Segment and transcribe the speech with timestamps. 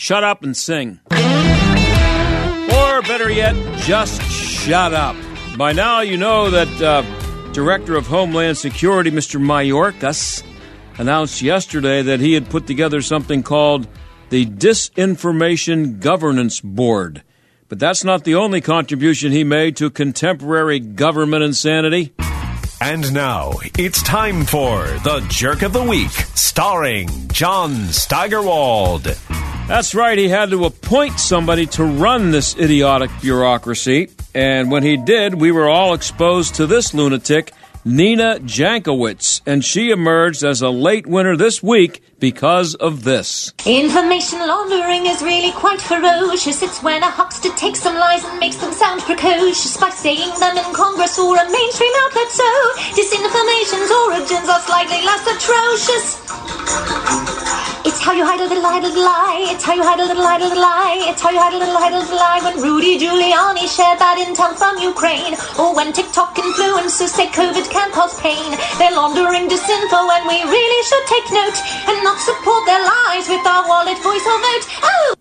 [0.00, 0.98] Shut up and sing.
[1.12, 1.16] Or
[3.02, 5.14] better yet, just shut up.
[5.58, 7.02] By now, you know that uh,
[7.52, 9.38] Director of Homeland Security, Mr.
[9.38, 10.42] Mayorkas,
[10.98, 13.86] announced yesterday that he had put together something called
[14.30, 17.22] the Disinformation Governance Board.
[17.70, 22.12] But that's not the only contribution he made to contemporary government insanity.
[22.80, 29.04] And now it's time for the Jerk of the Week, starring John Steigerwald.
[29.68, 34.10] That's right, he had to appoint somebody to run this idiotic bureaucracy.
[34.34, 37.52] And when he did, we were all exposed to this lunatic,
[37.84, 39.40] Nina Jankowicz.
[39.46, 43.52] And she emerged as a late winner this week because of this.
[43.64, 46.62] Information laundering is really quite ferocious.
[46.62, 50.56] It's when a huckster takes some lies and makes them sound precocious by saying them
[50.56, 52.28] in Congress or a mainstream outlet.
[52.28, 52.44] So,
[52.92, 56.20] disinformation's origins are slightly less atrocious.
[58.00, 59.44] It's how you hide a little, hide a little lie.
[59.52, 61.04] It's how you hide a little, hide a little lie.
[61.12, 62.40] It's how you hide a little, hide a little lie.
[62.40, 67.92] When Rudy Giuliani shared that intel from Ukraine, or when TikTok influencers say COVID can
[67.92, 71.60] cause pain, they're laundering disinfo, and we really should take note
[71.92, 74.64] and not support their lies with our wallet, voice, or vote.
[74.80, 75.14] Oh.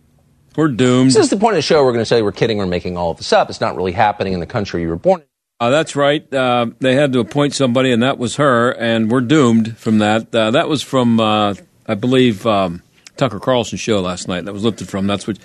[0.56, 1.12] We're doomed.
[1.12, 1.84] This is the point of the show.
[1.84, 2.60] We're going to say we're kidding.
[2.60, 3.50] We're making all of this up.
[3.50, 5.28] It's not really happening in the country you were born in.
[5.60, 6.34] Uh, that's right.
[6.34, 10.34] Uh, they had to appoint somebody, and that was her, and we're doomed from that.
[10.34, 11.56] Uh, that was from, uh,
[11.90, 12.84] I believe, um,
[13.18, 14.46] Tucker Carlson's show last night.
[14.46, 15.08] That was lifted from.
[15.08, 15.38] That's what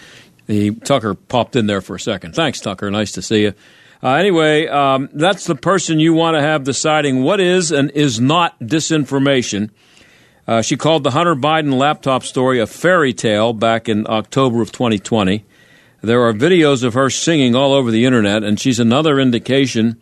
[0.47, 2.35] the Tucker popped in there for a second.
[2.35, 2.91] Thanks, Tucker.
[2.91, 3.55] Nice to see you.
[4.03, 8.21] Uh, anyway, um, that's the person you want to have deciding what is and is
[8.21, 9.71] not disinformation.
[10.47, 14.71] Uh, she called the Hunter Biden laptop story a fairy tale back in October of
[14.71, 15.45] 2020.
[16.03, 19.99] There are videos of her singing all over the internet, and she's another indication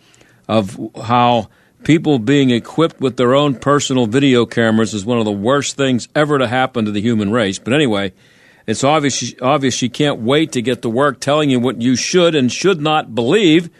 [0.48, 1.48] of how
[1.84, 6.08] people being equipped with their own personal video cameras is one of the worst things
[6.14, 7.58] ever to happen to the human race.
[7.58, 8.12] But anyway,
[8.66, 12.34] it's obvious, obvious she can't wait to get to work telling you what you should
[12.34, 13.70] and should not believe.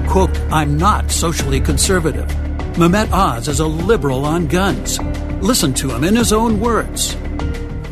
[0.11, 2.27] quote, I'm not socially conservative.
[2.75, 4.99] Mehmet Oz is a liberal on guns.
[5.41, 7.13] Listen to him in his own words.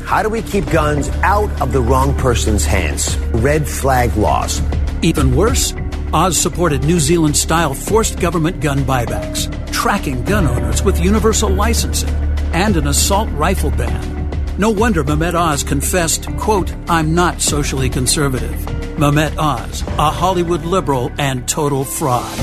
[0.04, 3.16] How do we keep guns out of the wrong person's hands?
[3.36, 4.62] Red flag laws.
[5.02, 5.74] Even worse,
[6.12, 12.14] Oz supported New Zealand style forced government gun buybacks, tracking gun owners with universal licensing,
[12.52, 14.30] and an assault rifle ban.
[14.58, 18.79] No wonder Mehmet Oz confessed, quote, I'm not socially conservative.
[19.00, 22.38] Mehmet Oz, a Hollywood liberal and total fraud.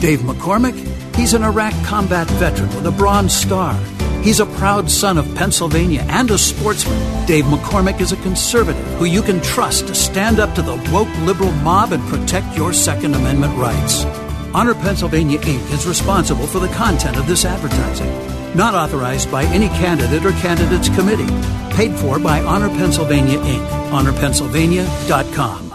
[0.00, 0.74] Dave McCormick,
[1.14, 3.74] he's an Iraq combat veteran with a Bronze Star.
[4.20, 6.98] He's a proud son of Pennsylvania and a sportsman.
[7.26, 11.14] Dave McCormick is a conservative who you can trust to stand up to the woke
[11.20, 14.04] liberal mob and protect your Second Amendment rights.
[14.54, 15.72] Honor Pennsylvania Inc.
[15.72, 18.10] is responsible for the content of this advertising.
[18.56, 21.30] Not authorized by any candidate or candidates committee.
[21.76, 23.68] Paid for by Honor Pennsylvania Inc.
[23.90, 25.71] HonorPennsylvania.com.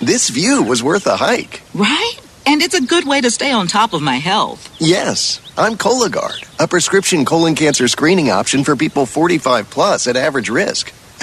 [0.00, 1.62] This view was worth a hike.
[1.74, 2.14] Right?
[2.46, 4.74] And it's a good way to stay on top of my health.
[4.78, 10.50] Yes, I'm Cologuard, a prescription colon cancer screening option for people 45 plus at average
[10.50, 10.92] risk.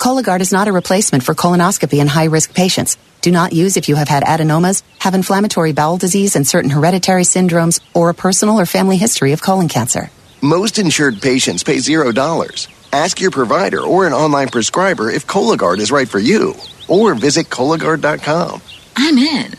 [0.00, 2.96] Cologuard is not a replacement for colonoscopy in high risk patients.
[3.20, 7.24] Do not use if you have had adenomas, have inflammatory bowel disease and certain hereditary
[7.24, 10.10] syndromes, or a personal or family history of colon cancer.
[10.40, 12.68] Most insured patients pay $0.
[12.94, 16.54] Ask your provider or an online prescriber if Cologuard is right for you,
[16.88, 18.62] or visit Cologuard.com.
[18.96, 19.54] I'm in.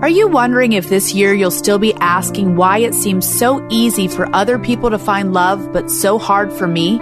[0.00, 4.06] Are you wondering if this year you'll still be asking why it seems so easy
[4.06, 7.00] for other people to find love but so hard for me?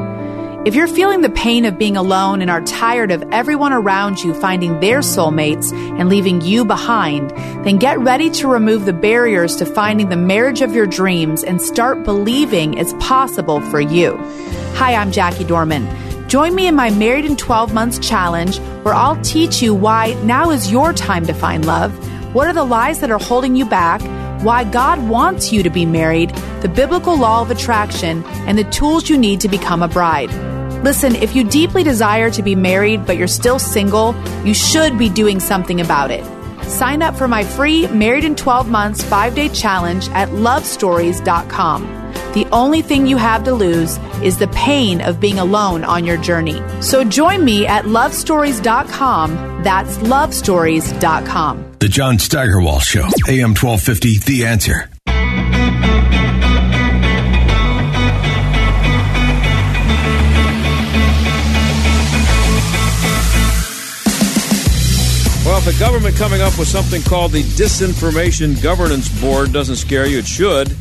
[0.62, 4.34] If you're feeling the pain of being alone and are tired of everyone around you
[4.34, 7.30] finding their soulmates and leaving you behind,
[7.64, 11.62] then get ready to remove the barriers to finding the marriage of your dreams and
[11.62, 14.18] start believing it's possible for you.
[14.74, 15.88] Hi, I'm Jackie Dorman.
[16.28, 20.50] Join me in my Married in 12 Months challenge where I'll teach you why now
[20.50, 21.90] is your time to find love.
[22.34, 24.02] What are the lies that are holding you back?
[24.42, 29.08] Why God wants you to be married, the biblical law of attraction, and the tools
[29.08, 30.50] you need to become a bride.
[30.82, 35.09] Listen, if you deeply desire to be married but you're still single, you should be
[35.09, 36.25] doing something about it.
[36.65, 41.82] Sign up for my free Married in 12 Months 5 day challenge at lovestories.com.
[42.32, 46.17] The only thing you have to lose is the pain of being alone on your
[46.17, 46.62] journey.
[46.81, 49.62] So join me at lovestories.com.
[49.62, 51.73] That's lovestories.com.
[51.81, 54.91] The John Steigerwald Show, AM 1250, The Answer.
[65.60, 70.20] If the government coming up with something called the Disinformation Governance Board doesn't scare you,
[70.20, 70.74] it should.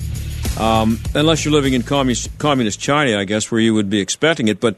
[0.57, 4.47] Um, unless you're living in communist, communist China, I guess, where you would be expecting
[4.47, 4.61] it.
[4.61, 4.77] But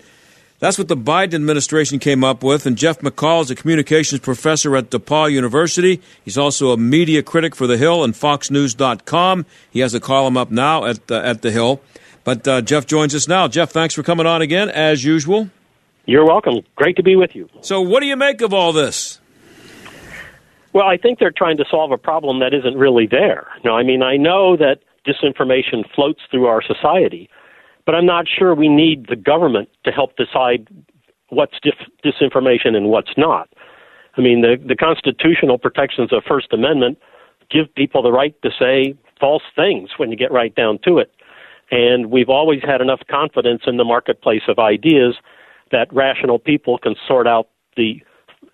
[0.58, 2.66] that's what the Biden administration came up with.
[2.66, 6.02] And Jeff McCall is a communications professor at DePauw University.
[6.26, 9.46] He's also a media critic for The Hill and FoxNews.com.
[9.70, 11.80] He has a column up now at, uh, at The Hill.
[12.24, 13.48] But uh, Jeff joins us now.
[13.48, 15.52] Jeff, thanks for coming on again, as usual.
[16.08, 16.64] You're welcome.
[16.76, 17.48] Great to be with you.
[17.62, 19.21] So, what do you make of all this?
[20.74, 23.48] Well, I think they're trying to solve a problem that isn't really there.
[23.64, 27.30] No, I mean, I know that disinformation floats through our society,
[27.86, 30.68] but I'm not sure we need the government to help decide
[31.30, 33.50] what's dif- disinformation and what's not.
[34.18, 37.00] I mean, the, the constitutional protections of First Amendment
[37.50, 41.12] give people the right to say false things when you get right down to it.
[41.70, 45.16] And we've always had enough confidence in the marketplace of ideas
[45.72, 47.48] that rational people can sort out
[47.78, 48.02] the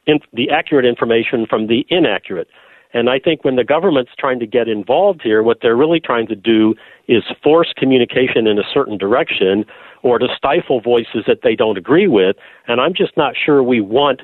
[0.06, 2.48] in, the accurate information from the inaccurate.
[2.94, 6.28] And I think when the government's trying to get involved here, what they're really trying
[6.28, 6.74] to do
[7.08, 9.66] is force communication in a certain direction
[10.04, 12.38] or to stifle voices that they don't agree with.
[12.68, 14.22] And I'm just not sure we want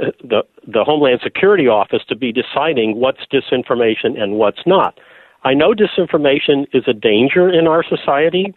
[0.00, 4.98] uh, the the Homeland Security Office to be deciding what's disinformation and what's not.
[5.44, 8.54] I know disinformation is a danger in our society,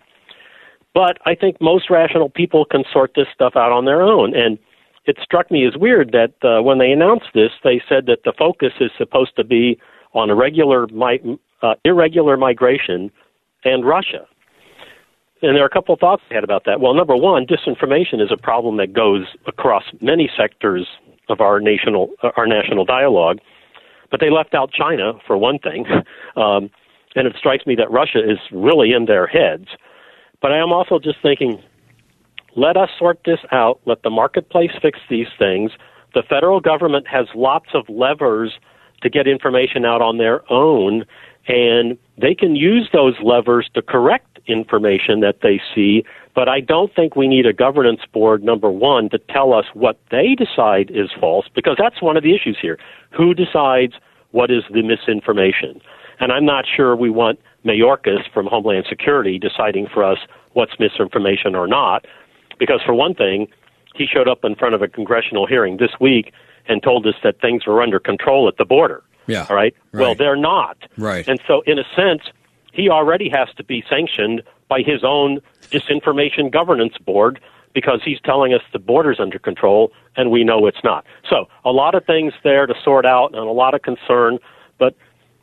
[0.94, 4.36] but I think most rational people can sort this stuff out on their own.
[4.36, 4.58] And
[5.08, 8.34] it struck me as weird that uh, when they announced this, they said that the
[8.38, 9.80] focus is supposed to be
[10.14, 13.10] on irregular, mi- uh, irregular migration
[13.64, 14.28] and Russia.
[15.42, 16.82] And there are a couple of thoughts I had about that.
[16.82, 20.88] Well, number one, disinformation is a problem that goes across many sectors
[21.30, 23.40] of our national uh, our national dialogue,
[24.10, 25.86] but they left out China for one thing,
[26.36, 26.70] um,
[27.16, 29.68] and it strikes me that Russia is really in their heads.
[30.42, 31.62] But I am also just thinking,
[32.58, 33.80] let us sort this out.
[33.86, 35.72] Let the marketplace fix these things.
[36.14, 38.60] The federal government has lots of levers
[39.04, 41.06] to get information out on their own.
[41.48, 46.04] and they can use those levers to correct information that they see.
[46.36, 50.00] But I don't think we need a governance board, number one, to tell us what
[50.12, 52.78] they decide is false, because that's one of the issues here.
[53.16, 53.94] Who decides
[54.32, 55.82] what is the misinformation?
[56.20, 60.18] And I'm not sure we want Mayorkas from Homeland Security deciding for us
[60.54, 62.06] what's misinformation or not,
[62.60, 63.48] because for one thing,
[63.96, 66.34] he showed up in front of a congressional hearing this week
[66.68, 69.04] and told us that things were under control at the border.
[69.28, 69.46] Yeah.
[69.50, 69.76] All right.
[69.94, 70.78] Well, they're not.
[70.98, 71.28] Right.
[71.28, 72.22] And so, in a sense,
[72.72, 77.40] he already has to be sanctioned by his own disinformation governance board
[77.74, 81.06] because he's telling us the border's under control and we know it's not.
[81.30, 84.40] So, a lot of things there to sort out and a lot of concern,
[84.78, 84.96] but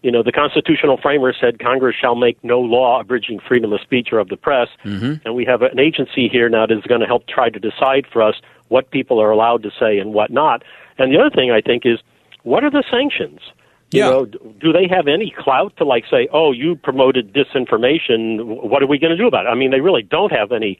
[0.05, 4.09] you know, the constitutional framers said Congress shall make no law abridging freedom of speech
[4.13, 5.15] or of the press, Mm-hmm.
[5.25, 8.05] and we have an agency here now that is going to help try to decide
[8.13, 8.35] for us
[8.69, 10.63] what people are allowed to say and what not.
[10.99, 11.99] And the other thing I think is,
[12.43, 13.41] what are the sanctions?
[13.93, 14.11] You Yeah.
[14.11, 18.45] know, do they have any clout to like say, "Oh, you promoted disinformation.
[18.45, 20.79] What are we going to do about it?" I mean, they really don't have any,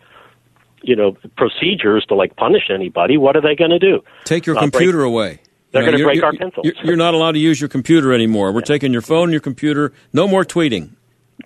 [0.83, 3.16] you know, procedures to like punish anybody.
[3.16, 4.02] What are they going to do?
[4.25, 5.38] Take your Uh, break- computer away.
[5.75, 6.64] They're gonna you're- break our pencils.
[6.64, 8.52] You're, you're not allowed to use your computer anymore.
[8.52, 9.93] We're taking your phone, your computer.
[10.12, 10.90] No more tweeting.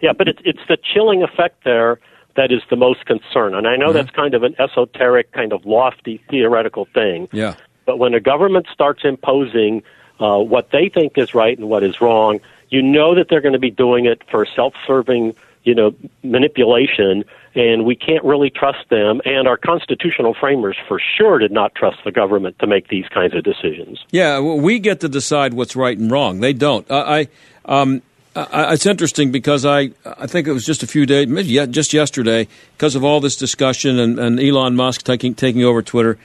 [0.03, 1.99] Yeah, but it's it's the chilling effect there
[2.37, 3.55] that is the most concern.
[3.55, 7.29] And I know that's kind of an esoteric, kind of lofty theoretical thing.
[7.33, 7.57] Yeah.
[7.85, 9.83] But when a government starts imposing
[10.21, 13.55] uh, what they think is right and what is wrong, you know that they're going
[13.55, 17.25] to be doing it for self-serving, you know, manipulation,
[17.59, 19.21] and we can't really trust them.
[19.25, 23.35] And our constitutional framers, for sure, did not trust the government to make these kinds
[23.35, 23.99] of decisions.
[24.11, 26.38] Yeah, well, we get to decide what's right and wrong.
[26.38, 26.88] They don't.
[26.91, 27.29] I, I,
[27.65, 28.03] um,
[28.37, 31.93] I, it's interesting because I, I think it was just a few days, maybe just
[31.93, 32.47] yesterday,
[32.77, 36.17] because of all this discussion and, and Elon Musk taking taking over Twitter,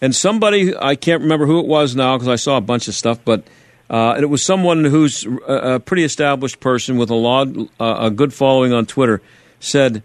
[0.00, 2.94] and somebody I can't remember who it was now because I saw a bunch of
[2.94, 3.44] stuff, but
[3.90, 8.10] uh, it was someone who's a, a pretty established person with a lot, uh, a
[8.10, 9.20] good following on Twitter,
[9.60, 10.02] said,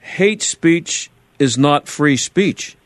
[0.00, 2.76] "Hate speech is not free speech."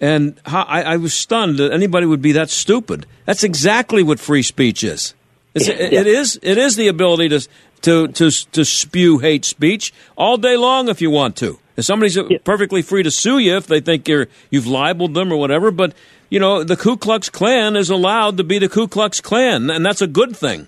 [0.00, 3.06] And I, I was stunned that anybody would be that stupid.
[3.24, 5.14] That's exactly what free speech is.
[5.54, 6.38] It's, it, it is.
[6.42, 7.48] It is the ability to
[7.82, 11.58] to to to spew hate speech all day long if you want to.
[11.76, 15.36] And somebody's perfectly free to sue you if they think you're you've libeled them or
[15.36, 15.70] whatever.
[15.70, 15.94] But
[16.30, 19.84] you know, the Ku Klux Klan is allowed to be the Ku Klux Klan, and
[19.84, 20.66] that's a good thing.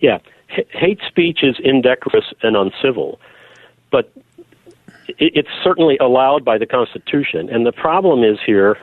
[0.00, 0.18] Yeah,
[0.56, 3.20] H- hate speech is indecorous and uncivil,
[3.90, 4.12] but
[5.18, 7.48] it's certainly allowed by the Constitution.
[7.50, 8.78] And the problem is here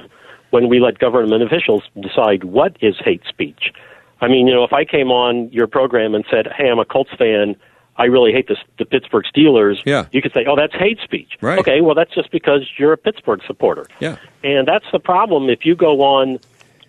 [0.49, 3.73] when we let government officials decide what is hate speech.
[4.21, 6.85] I mean, you know, if I came on your program and said, "Hey, I'm a
[6.85, 7.55] Colts fan,"
[7.97, 9.81] I really hate the, the Pittsburgh Steelers.
[9.85, 10.05] Yeah.
[10.11, 11.59] You could say, "Oh, that's hate speech." Right.
[11.59, 13.85] Okay, well, that's just because you're a Pittsburgh supporter.
[13.99, 14.17] Yeah.
[14.43, 15.49] And that's the problem.
[15.49, 16.39] If you go on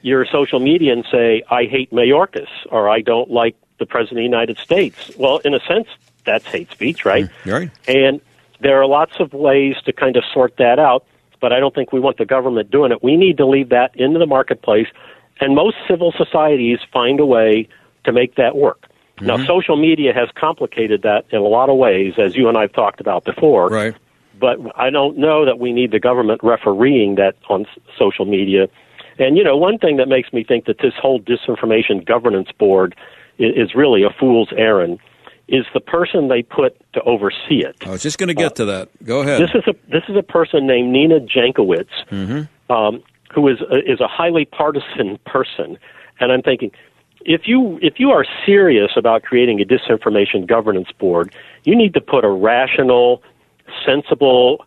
[0.02, 4.23] your social media and say, I hate Mayorkas or I don't like the President of
[4.23, 5.88] the United States, well, in a sense,
[6.25, 7.28] that's hate speech, right?
[7.45, 7.71] Right.
[7.87, 8.21] And
[8.60, 11.04] there are lots of ways to kind of sort that out,
[11.40, 13.02] but I don't think we want the government doing it.
[13.02, 14.88] We need to leave that into the marketplace,
[15.40, 17.68] and most civil societies find a way
[18.04, 18.86] to make that work.
[19.20, 19.46] Now, mm-hmm.
[19.46, 22.72] social media has complicated that in a lot of ways, as you and I have
[22.72, 23.94] talked about before Right.
[24.38, 28.68] but I don't know that we need the government refereeing that on s- social media.
[29.18, 32.94] And you know, one thing that makes me think that this whole disinformation governance board
[33.38, 35.00] is, is really a fool's errand
[35.49, 37.76] is the person they put to oversee it.
[37.87, 38.88] I was just going to get to that.
[39.05, 39.40] Go ahead.
[39.40, 42.73] This is a this is a person named Nina Jankowicz, mm-hmm.
[42.73, 43.02] um,
[43.35, 45.78] who is a, is a highly partisan person,
[46.21, 46.71] and I'm thinking.
[47.25, 52.00] If you if you are serious about creating a disinformation governance board, you need to
[52.00, 53.23] put a rational,
[53.85, 54.64] sensible,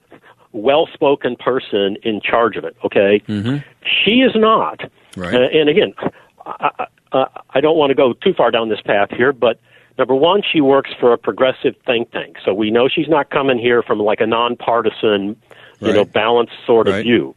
[0.52, 2.76] well-spoken person in charge of it.
[2.84, 3.58] Okay, Mm-hmm.
[3.84, 4.82] she is not.
[5.16, 5.34] Right.
[5.34, 5.94] Uh, and again,
[6.46, 6.70] I,
[7.14, 9.60] I- I don't want to go too far down this path here, but
[10.02, 13.60] number one, she works for a progressive think tank, so we know she's not coming
[13.60, 15.36] here from like a nonpartisan,
[15.80, 17.04] you know, balanced sort of Right.
[17.04, 17.36] view.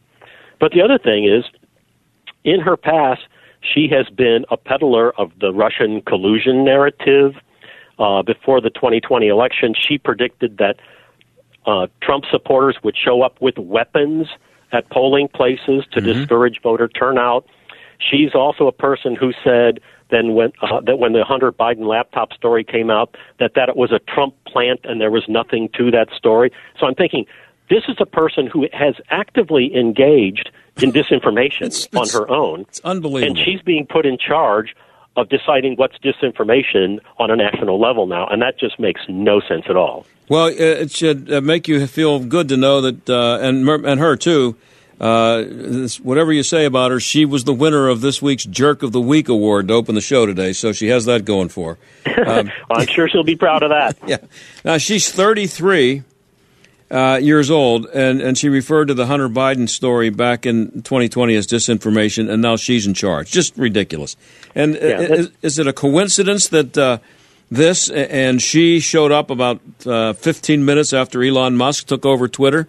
[0.59, 1.45] But the other thing is,
[2.43, 3.21] in her past,
[3.61, 7.35] she has been a peddler of the Russian collusion narrative.
[7.99, 10.77] Uh, before the 2020 election, she predicted that
[11.67, 14.27] uh, Trump supporters would show up with weapons
[14.71, 17.45] at polling places to discourage voter turnout.
[17.99, 22.33] She's also a person who said then when uh, that when the Hunter Biden laptop
[22.33, 25.91] story came out that that it was a Trump plant and there was nothing to
[25.91, 26.51] that story.
[26.79, 27.25] So I'm thinking
[27.69, 32.61] this is a person who has actively engaged in disinformation on her own.
[32.61, 33.37] It's unbelievable.
[33.37, 34.75] And she's being put in charge
[35.15, 39.63] of deciding what's disinformation on a national level now, and that just makes no sense
[39.69, 40.05] at all.
[40.27, 44.15] Well, it should uh, make you feel good to know that, uh, and and her
[44.15, 44.57] too,
[44.99, 48.81] uh, this, whatever you say about her, she was the winner of this week's Jerk
[48.81, 51.75] of the Week award to open the show today, so she has that going for
[51.75, 51.77] her.
[52.25, 53.97] Um, I'm sure she'll be proud of that.
[54.07, 54.17] yeah.
[54.63, 56.03] Now, she's 33
[56.89, 61.35] uh, years old, and, and she referred to the Hunter Biden story back in 2020
[61.35, 63.31] as disinformation, and now she's in charge.
[63.31, 64.15] Just ridiculous.
[64.55, 66.99] And Yeah, is, is it a coincidence that uh,
[67.51, 72.67] this and she showed up about uh, 15 minutes after Elon Musk took over Twitter?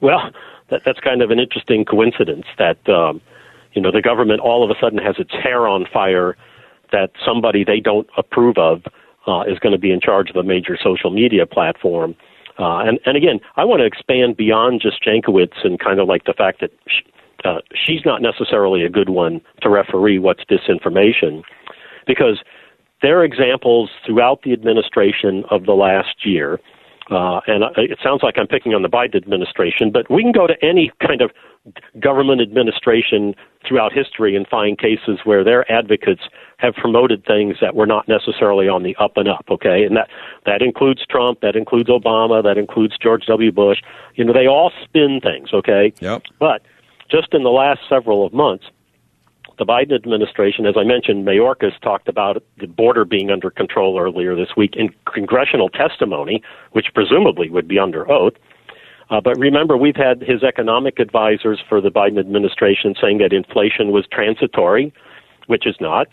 [0.00, 0.30] Well,
[0.72, 3.20] that, that's kind of an interesting coincidence that um,
[3.74, 6.36] you know the government all of a sudden has its hair on fire
[6.90, 8.82] that somebody they don't approve of
[9.26, 12.16] uh, is going to be in charge of a major social media platform.
[12.58, 16.24] Uh, and, and again, I want to expand beyond just Jankowicz and kind of like
[16.24, 17.02] the fact that sh-
[17.44, 21.42] uh, she's not necessarily a good one to referee what's disinformation,
[22.06, 22.42] because
[23.00, 26.60] there are examples throughout the administration of the last year
[27.10, 30.32] uh, and I- it sounds like I'm picking on the Biden administration, but we can
[30.32, 31.30] go to any kind of
[32.00, 33.34] government administration
[33.66, 36.22] throughout history and find cases where their advocates
[36.56, 39.44] have promoted things that were not necessarily on the up and up.
[39.50, 40.08] Okay, and that
[40.46, 43.52] that includes Trump, that includes Obama, that includes George W.
[43.52, 43.78] Bush.
[44.16, 45.52] You know, they all spin things.
[45.52, 46.22] Okay, Yep.
[46.38, 46.62] but
[47.10, 48.64] just in the last several of months,
[49.64, 54.34] the Biden administration, as I mentioned, Mayorkas talked about the border being under control earlier
[54.34, 56.42] this week in congressional testimony,
[56.72, 58.32] which presumably would be under oath.
[59.08, 63.92] Uh, but remember, we've had his economic advisors for the Biden administration saying that inflation
[63.92, 64.92] was transitory,
[65.46, 66.08] which is not.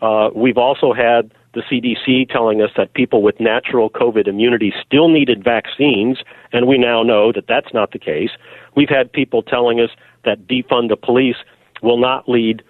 [0.00, 5.08] Uh, we've also had the CDC telling us that people with natural COVID immunity still
[5.08, 6.18] needed vaccines,
[6.52, 8.30] and we now know that that's not the case.
[8.74, 9.90] We've had people telling us
[10.24, 11.36] that defund the police
[11.82, 12.62] will not lead,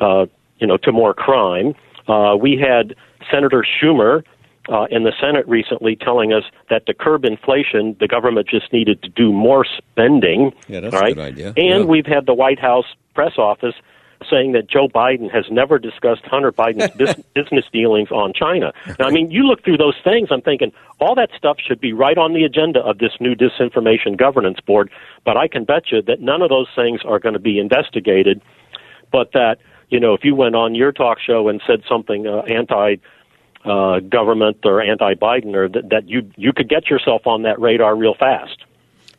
[0.00, 0.26] uh,
[0.58, 1.74] you know, to more crime.
[2.06, 2.94] Uh, we had
[3.30, 4.22] Senator Schumer
[4.70, 9.02] uh, in the Senate recently telling us that to curb inflation, the government just needed
[9.02, 10.52] to do more spending.
[10.68, 11.48] Yeah, that's all a good idea.
[11.56, 11.82] And Yeah.
[11.84, 13.74] we've had the White House press office
[14.28, 18.72] saying that Joe Biden has never discussed Hunter Biden's bus- business dealings on China.
[18.98, 21.92] Now, I mean, you look through those things, I'm thinking all that stuff should be
[21.92, 24.90] right on the agenda of this new disinformation governance board,
[25.24, 28.42] but I can bet you that none of those things are going to be investigated,
[29.12, 29.58] but that,
[29.90, 32.96] you know, if you went on your talk show and said something uh, anti
[33.64, 37.60] uh, government or anti Biden, or that, that you you could get yourself on that
[37.60, 38.64] radar real fast.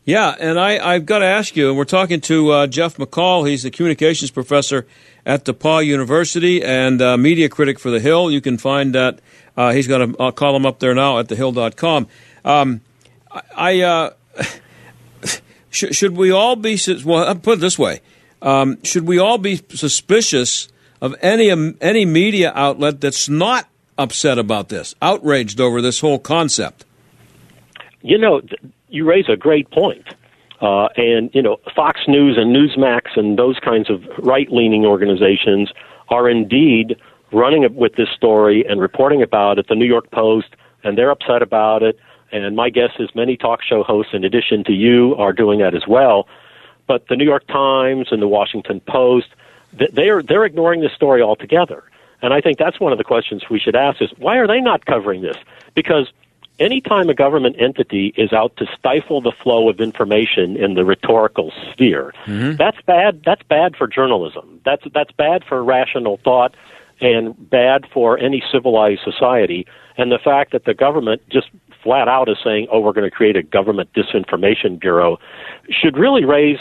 [0.05, 3.47] Yeah, and I, I've got to ask you, and we're talking to uh, Jeff McCall.
[3.47, 4.87] He's the communications professor
[5.23, 8.31] at DePauw University and uh, media critic for The Hill.
[8.31, 9.19] You can find that.
[9.55, 12.07] Uh, he's got a, a column up there now at thehill.com.
[12.43, 12.81] Um,
[13.29, 14.13] I, I uh,
[15.69, 18.01] should, should we all be, well, I'll put it this way.
[18.41, 20.69] Um, should we all be suspicious
[21.01, 26.19] of any, um, any media outlet that's not upset about this, outraged over this whole
[26.19, 26.85] concept?
[28.01, 30.05] You know, th- you raise a great point.
[30.61, 35.71] Uh, and, you know, Fox News and Newsmax and those kinds of right leaning organizations
[36.09, 36.97] are indeed
[37.31, 39.67] running it with this story and reporting about it.
[39.69, 40.47] The New York Post,
[40.83, 41.97] and they're upset about it.
[42.31, 45.73] And my guess is many talk show hosts, in addition to you, are doing that
[45.75, 46.27] as well.
[46.89, 49.27] But the New York Times and the Washington Post,
[49.93, 51.83] they are they're ignoring this story altogether.
[52.23, 54.59] And I think that's one of the questions we should ask is why are they
[54.59, 55.37] not covering this?
[55.75, 56.11] Because
[56.59, 61.53] anytime a government entity is out to stifle the flow of information in the rhetorical
[61.71, 62.55] sphere, mm-hmm.
[62.55, 63.21] that's bad.
[63.23, 64.59] That's bad for journalism.
[64.65, 66.55] That's that's bad for rational thought,
[66.99, 69.67] and bad for any civilized society.
[69.95, 71.49] And the fact that the government just
[71.83, 75.19] flat out is saying, "Oh, we're going to create a government disinformation bureau,"
[75.69, 76.59] should really raise,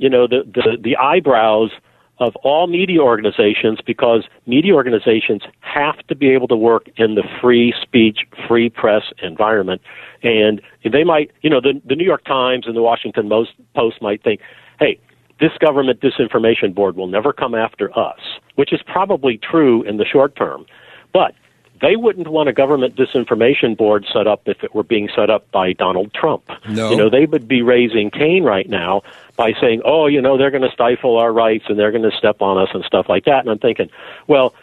[0.00, 1.70] you know, the the, the eyebrows
[2.18, 7.22] of all media organizations because media organizations have to be able to work in the
[7.40, 9.80] free speech, free press environment.
[10.22, 13.30] And they might, you know, the, the New York Times and the Washington
[13.74, 14.40] Post might think,
[14.78, 15.00] hey,
[15.40, 18.20] this government disinformation board will never come after us,
[18.56, 20.66] which is probably true in the short term.
[21.14, 21.34] But
[21.80, 25.50] they wouldn't want a government disinformation board set up if it were being set up
[25.50, 26.44] by Donald Trump.
[26.68, 26.90] No.
[26.90, 29.02] You know, they would be raising Cain right now
[29.36, 32.16] by saying, oh, you know, they're going to stifle our rights and they're going to
[32.16, 33.40] step on us and stuff like that.
[33.40, 33.90] And I'm thinking,
[34.26, 34.54] well,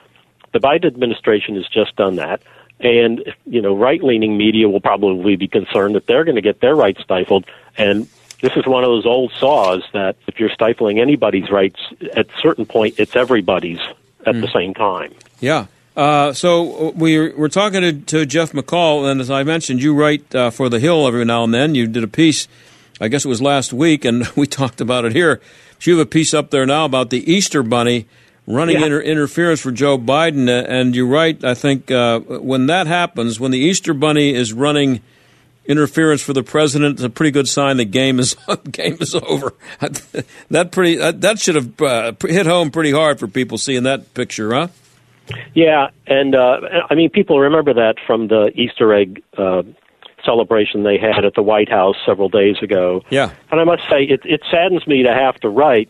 [0.51, 2.41] the Biden administration has just done that.
[2.79, 6.61] And, you know, right leaning media will probably be concerned that they're going to get
[6.61, 7.45] their rights stifled.
[7.75, 8.07] And
[8.41, 11.79] this is one of those old saws that if you're stifling anybody's rights,
[12.15, 13.79] at a certain point, it's everybody's
[14.27, 14.41] at hmm.
[14.41, 15.13] the same time.
[15.39, 15.65] Yeah.
[15.97, 20.33] Uh, so we're, we're talking to, to Jeff McCall, and as I mentioned, you write
[20.35, 21.73] uh, for The Hill every now and then.
[21.73, 22.47] You did a piece,
[23.01, 25.41] I guess it was last week, and we talked about it here.
[25.81, 28.05] You have a piece up there now about the Easter Bunny
[28.45, 28.85] running Yeah.
[28.85, 33.39] inter- interference for Joe Biden, uh, and you write, I think, uh, when that happens,
[33.39, 35.01] when the Easter Bunny is running
[35.65, 38.35] interference for the president, it's a pretty good sign the game is
[38.71, 39.53] game is over.
[40.49, 44.53] that pretty that should have uh, hit home pretty hard for people seeing that picture,
[44.53, 44.67] huh?
[45.53, 49.63] Yeah, and uh, I mean, people remember that from the Easter egg uh,
[50.23, 53.03] celebration they had at the White House several days ago.
[53.09, 55.89] Yeah, and I must say, it, it saddens me to have to write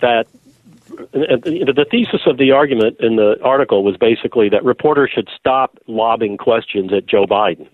[0.00, 0.26] that
[1.12, 6.36] the thesis of the argument in the article was basically that reporters should stop lobbing
[6.36, 7.68] questions at Joe Biden,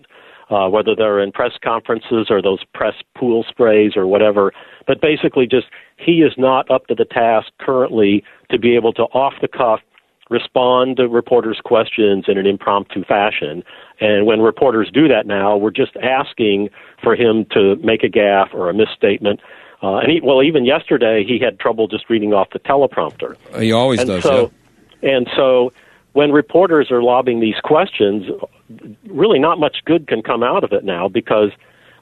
[0.49, 4.53] uh, whether they're in press conferences or those press pool sprays or whatever.
[4.85, 9.03] But basically, just he is not up to the task currently to be able to
[9.03, 9.81] off the cuff
[10.29, 13.63] respond to reporters' questions in an impromptu fashion.
[13.99, 16.69] And when reporters do that now, we're just asking
[17.01, 19.39] for him to make a gaffe or a misstatement
[19.81, 23.35] uh, and he, well, even yesterday he had trouble just reading off the teleprompter.
[23.59, 24.23] He always and does.
[24.23, 24.51] So,
[25.01, 25.17] yeah.
[25.17, 25.71] And so,
[26.13, 28.25] when reporters are lobbing these questions,
[29.07, 31.51] really not much good can come out of it now because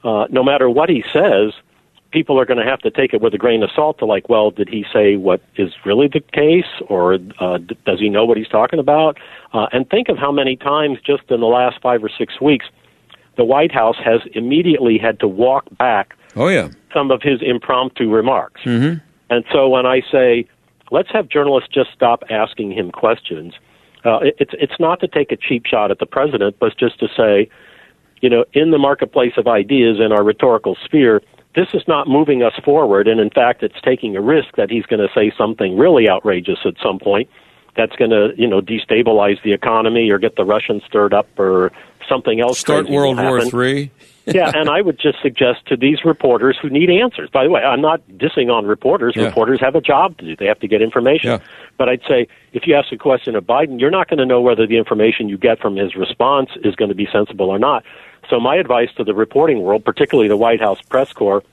[0.05, 1.51] uh, no matter what he says,
[2.15, 4.29] people are going to have to take it with a grain of salt to like,
[4.29, 8.25] well, did he say what is really the case, or uh, d- does he know
[8.25, 9.17] what he's talking about?
[9.53, 12.65] Uh, and think of how many times just in the last five or six weeks,
[13.37, 16.15] the White House has immediately had to walk back.
[16.35, 18.61] Oh yeah some of his impromptu remarks.
[18.63, 18.97] Mm-hmm.
[19.29, 20.47] And so when I say,
[20.91, 23.53] let's have journalists just stop asking him questions,
[24.05, 26.99] uh, it, it's it's not to take a cheap shot at the president, but just
[26.99, 27.49] to say,
[28.21, 31.21] you know, in the marketplace of ideas in our rhetorical sphere,
[31.55, 34.85] this is not moving us forward, and in fact, it's taking a risk that he's
[34.85, 37.29] going to say something really outrageous at some point
[37.75, 41.71] that's going to, you know, destabilize the economy or get the Russians stirred up or
[42.07, 42.59] something else.
[42.59, 43.41] Start World War.
[43.45, 43.91] Three.
[44.25, 47.29] Yeah, and I would just suggest to these reporters who need answers.
[47.29, 49.15] By the way, I'm not dissing on reporters.
[49.15, 49.25] Yeah.
[49.25, 50.35] Reporters have a job to do.
[50.35, 51.31] They have to get information.
[51.31, 51.39] Yeah.
[51.77, 54.41] But I'd say if you ask a question of Biden, you're not going to know
[54.41, 57.83] whether the information you get from his response is going to be sensible or not.
[58.29, 61.43] So my advice to the reporting world, particularly the White House press corps,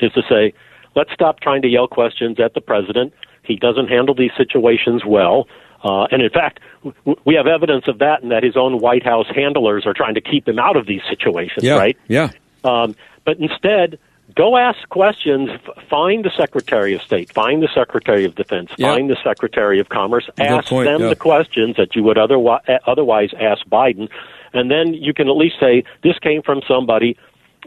[0.00, 0.52] is to say,
[0.96, 3.12] let's stop trying to yell questions at the president.
[3.42, 5.46] He doesn't handle these situations well.
[5.84, 6.60] Uh, and in fact,
[7.04, 10.14] w- we have evidence of that, and that his own White House handlers are trying
[10.14, 11.76] to keep him out of these situations, Yeah.
[11.76, 11.96] right?
[12.08, 12.30] Yeah.
[12.64, 13.98] Um, but instead,
[14.34, 15.50] go ask questions.
[15.50, 18.94] F- find the Secretary of State, find the Secretary of Defense, Yeah.
[18.94, 20.24] find the Secretary of Commerce.
[20.36, 21.08] Good ask point, them yeah.
[21.10, 24.08] the questions that you would otherwise, otherwise ask Biden,
[24.54, 27.16] and then you can at least say this came from somebody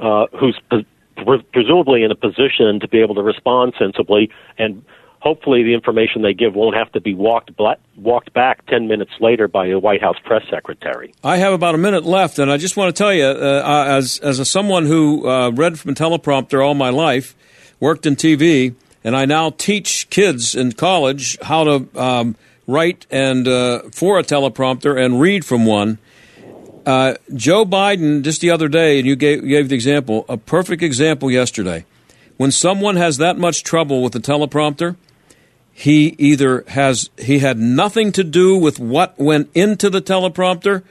[0.02, 0.86] uh, who's pre-
[1.24, 4.84] pre- presumably in a position to be able to respond sensibly and.
[5.20, 7.52] Hopefully, the information they give won't have to be walked
[7.96, 11.14] walked back ten minutes later by a White House press secretary.
[11.24, 14.20] I have about a minute left, and I just want to tell you, uh, as
[14.20, 17.36] as a, someone who uh, read from a teleprompter all my life,
[17.80, 22.36] worked in TV, and I now teach kids in college how to um,
[22.68, 25.98] write and uh, for a teleprompter and read from one.
[26.86, 30.82] Uh, Joe Biden, just the other day, and you gave, gave the example, a perfect
[30.82, 31.86] example yesterday.
[32.38, 34.96] When someone has that much trouble with the teleprompter,
[35.80, 40.82] he either has he had nothing to do with what went into the teleprompter,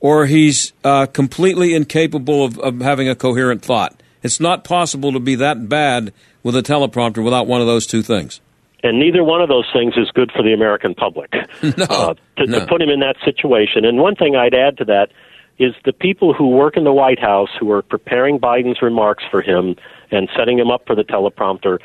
[0.00, 3.98] or he's uh, completely incapable of, of having a coherent thought.
[4.22, 8.02] It's not possible to be that bad with a teleprompter without one of those two
[8.02, 8.42] things.
[8.82, 11.32] and neither one of those things is good for the American public.
[11.78, 12.58] No, uh, to, no.
[12.60, 13.86] to put him in that situation.
[13.86, 15.08] And one thing I'd add to that
[15.58, 19.40] is the people who work in the White House who are preparing Biden's remarks for
[19.40, 19.76] him
[20.10, 21.78] and setting him up for the teleprompter.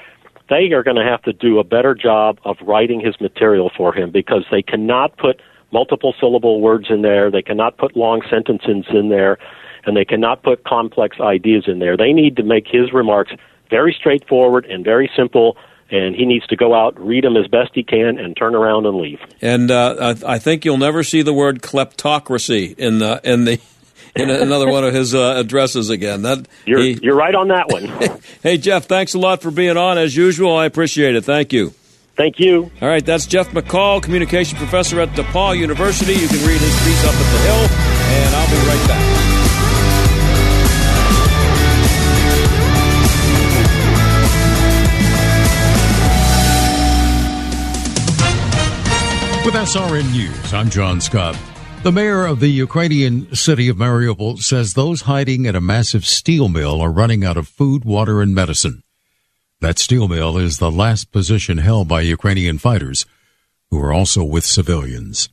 [0.50, 3.94] They are going to have to do a better job of writing his material for
[3.94, 7.30] him because they cannot put multiple syllable words in there.
[7.30, 9.38] They cannot put long sentences in there,
[9.86, 11.96] and they cannot put complex ideas in there.
[11.96, 13.32] They need to make his remarks
[13.70, 15.58] very straightforward and very simple,
[15.92, 18.86] and he needs to go out, read them as best he can, and turn around
[18.86, 19.20] and leave.
[19.42, 23.60] And uh, I, I think you'll never see the word kleptocracy in the in the
[24.16, 26.24] in another one of his uh, addresses again.
[26.24, 28.20] That You're, he- you're right on that one.
[28.44, 30.56] hey Jeff, thanks a lot for being on as usual.
[30.56, 31.24] I appreciate it.
[31.26, 31.74] Thank you.
[32.16, 32.70] Thank you.
[32.82, 36.12] All right, that's Jeff McCall, communication professor at DePauw University.
[36.14, 37.68] You can read his piece up at the Hill,
[38.12, 39.20] and I'll be right back.
[49.46, 51.36] With SRN News, I'm John Scott.
[51.82, 56.50] The mayor of the Ukrainian city of Mariupol says those hiding at a massive steel
[56.50, 58.84] mill are running out of food, water, and medicine.
[59.62, 63.06] That steel mill is the last position held by Ukrainian fighters,
[63.72, 65.30] who are also with civilians.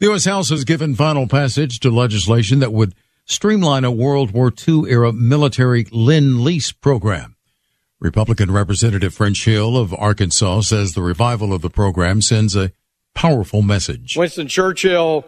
[0.00, 0.24] The U.S.
[0.24, 2.92] House has given final passage to legislation that would
[3.24, 7.36] streamline a World War II era military Lend Lease program.
[8.00, 12.72] Republican Representative French Hill of Arkansas says the revival of the program sends a
[13.14, 14.16] powerful message.
[14.16, 15.24] Winston Churchill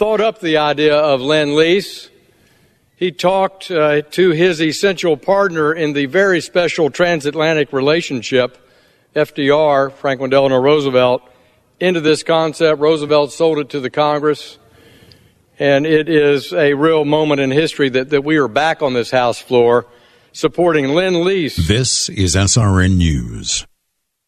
[0.00, 2.08] thought up the idea of Lend Lease.
[2.96, 8.56] he talked uh, to his essential partner in the very special transatlantic relationship,
[9.14, 11.20] FDR, Franklin Delano Roosevelt,
[11.80, 12.80] into this concept.
[12.80, 14.56] Roosevelt sold it to the Congress.
[15.58, 19.10] And it is a real moment in history that, that we are back on this
[19.10, 19.86] House floor
[20.32, 21.68] supporting Lend Lease.
[21.68, 23.66] This is SRN News.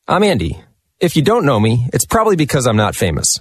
[0.06, 0.62] I'm Andy.
[1.00, 3.40] If you don't know me, it's probably because I'm not famous.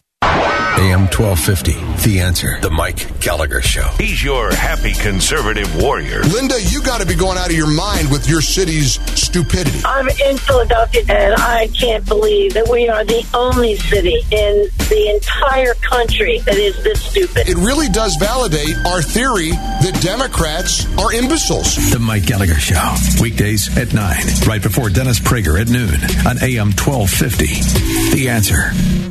[0.77, 1.73] AM 1250,
[2.07, 2.59] The Answer.
[2.61, 3.87] The Mike Gallagher Show.
[3.99, 6.21] He's your happy conservative warrior.
[6.23, 9.81] Linda, you got to be going out of your mind with your city's stupidity.
[9.85, 15.11] I'm in Philadelphia, and I can't believe that we are the only city in the
[15.13, 17.49] entire country that is this stupid.
[17.49, 21.91] It really does validate our theory that Democrats are imbeciles.
[21.91, 26.71] The Mike Gallagher Show, weekdays at 9, right before Dennis Prager at noon on AM
[26.71, 28.15] 1250.
[28.15, 29.10] The Answer.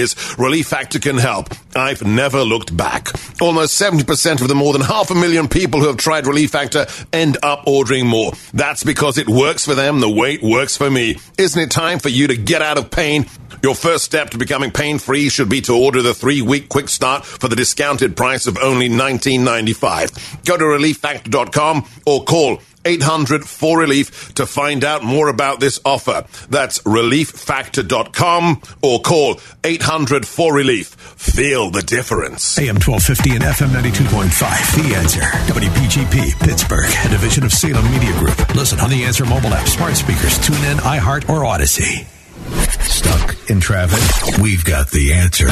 [0.00, 1.48] years, Relief Factor can help.
[1.76, 3.08] I've never looked back.
[3.40, 6.86] Almost 70% of the more than half a million people who have tried Relief Factor
[7.12, 8.32] end up ordering more.
[8.52, 11.16] That's because it works for them the it works for me.
[11.38, 13.26] Isn't it time for you to get out of pain?
[13.62, 16.88] Your first step to becoming pain free should be to order the three week quick
[16.88, 20.44] start for the discounted price of only $19.95.
[20.44, 26.24] Go to relieffactor.com or call 800 4 Relief to find out more about this offer.
[26.48, 30.88] That's relieffactor.com or call 800 4 Relief.
[30.88, 32.58] Feel the difference.
[32.58, 34.88] AM 1250 and FM 92.5.
[34.88, 35.20] The Answer.
[35.20, 38.54] WPGP, Pittsburgh, a division of Salem Media Group.
[38.54, 42.06] Listen on the Answer mobile app, smart speakers, tune in, iHeart, or Odyssey.
[42.82, 44.38] Stuck in traffic?
[44.40, 45.48] We've got the answer.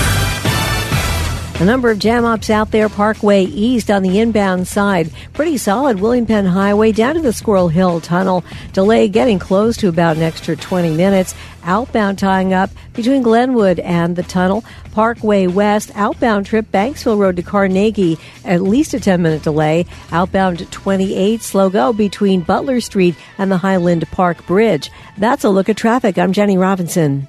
[1.60, 5.10] A number of jam ups out there, Parkway East on the inbound side.
[5.32, 5.98] Pretty solid.
[5.98, 8.44] William Penn Highway down to the Squirrel Hill Tunnel.
[8.72, 11.34] Delay getting close to about an extra 20 minutes.
[11.64, 14.64] Outbound tying up between Glenwood and the tunnel.
[14.92, 19.84] Parkway West, outbound trip Banksville Road to Carnegie, at least a 10 minute delay.
[20.12, 24.92] Outbound 28, slow go between Butler Street and the Highland Park Bridge.
[25.16, 26.18] That's a look at traffic.
[26.18, 27.26] I'm Jenny Robinson.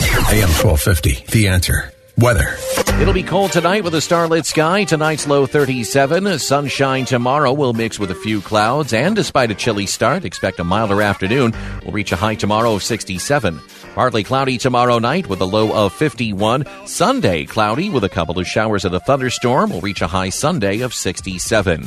[0.00, 1.92] AM 1250, The Answer.
[2.18, 2.56] Weather.
[3.00, 4.82] It'll be cold tonight with a starlit sky.
[4.82, 6.40] Tonight's low 37.
[6.40, 8.92] Sunshine tomorrow will mix with a few clouds.
[8.92, 11.54] And despite a chilly start, expect a milder afternoon.
[11.84, 13.60] We'll reach a high tomorrow of 67.
[13.94, 16.64] Partly cloudy tomorrow night with a low of 51.
[16.86, 19.70] Sunday cloudy with a couple of showers and a thunderstorm.
[19.70, 21.86] We'll reach a high Sunday of 67.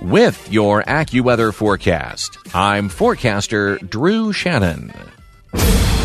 [0.00, 4.92] With your AccuWeather forecast, I'm forecaster Drew Shannon.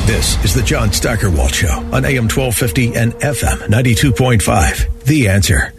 [0.08, 5.04] This is the John Steigerwald Show on AM 1250 and FM 92.5.
[5.06, 5.74] The Answer.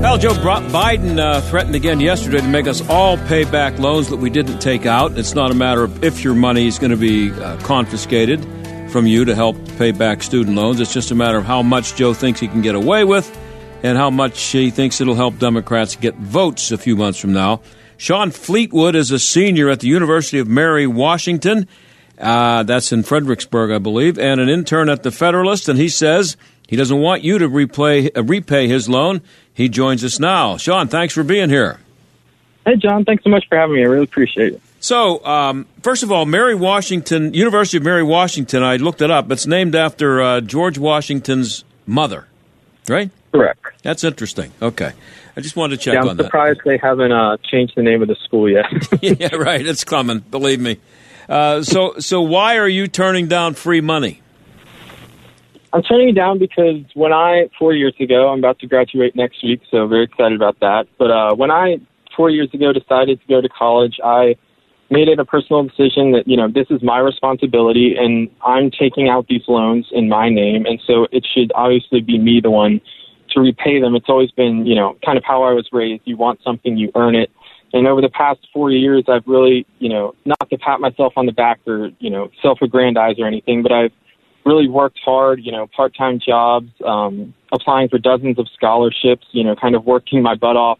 [0.00, 4.16] Well, Joe Biden uh, threatened again yesterday to make us all pay back loans that
[4.16, 5.16] we didn't take out.
[5.18, 8.42] It's not a matter of if your money is going to be uh, confiscated
[8.90, 10.80] from you to help pay back student loans.
[10.80, 13.30] It's just a matter of how much Joe thinks he can get away with
[13.82, 17.60] and how much he thinks it'll help Democrats get votes a few months from now.
[17.96, 21.68] Shawn Fleetwood is a senior at the University of Mary Washington
[22.20, 25.68] Uh, that's in Fredericksburg, I believe, and an intern at the Federalist.
[25.68, 26.36] And he says
[26.68, 29.22] he doesn't want you to repay, uh, repay his loan.
[29.52, 30.56] He joins us now.
[30.56, 31.80] Shawn, thanks for being here.
[32.66, 33.82] Hey, John, thanks so much for having me.
[33.82, 34.62] I really appreciate it.
[34.80, 39.30] So, um, first of all, Mary Washington, University of Mary Washington, I looked it up.
[39.30, 42.26] It's named after uh, George Washington's mother,
[42.88, 43.10] right?
[43.32, 43.60] Correct.
[43.82, 44.52] That's interesting.
[44.60, 44.92] Okay.
[45.36, 46.24] I just wanted to check yeah, I'm on that.
[46.24, 48.66] surprised they haven't uh, changed the name of the school yet.
[49.02, 49.64] yeah, right.
[49.64, 50.20] It's coming.
[50.20, 50.78] Believe me.
[51.28, 54.22] Uh, so, so why are you turning down free money?
[55.72, 59.42] I'm turning it down because when I four years ago, I'm about to graduate next
[59.44, 60.86] week, so very excited about that.
[60.98, 61.76] But uh, when I
[62.16, 64.34] four years ago decided to go to college, I
[64.90, 69.08] made it a personal decision that you know this is my responsibility, and I'm taking
[69.08, 72.80] out these loans in my name, and so it should obviously be me the one
[73.30, 73.94] to repay them.
[73.94, 76.02] It's always been you know kind of how I was raised.
[76.04, 77.30] You want something, you earn it.
[77.72, 81.26] And over the past four years, I've really, you know, not to pat myself on
[81.26, 83.92] the back or, you know, self-aggrandize or anything, but I've
[84.44, 89.54] really worked hard, you know, part-time jobs, um, applying for dozens of scholarships, you know,
[89.54, 90.78] kind of working my butt off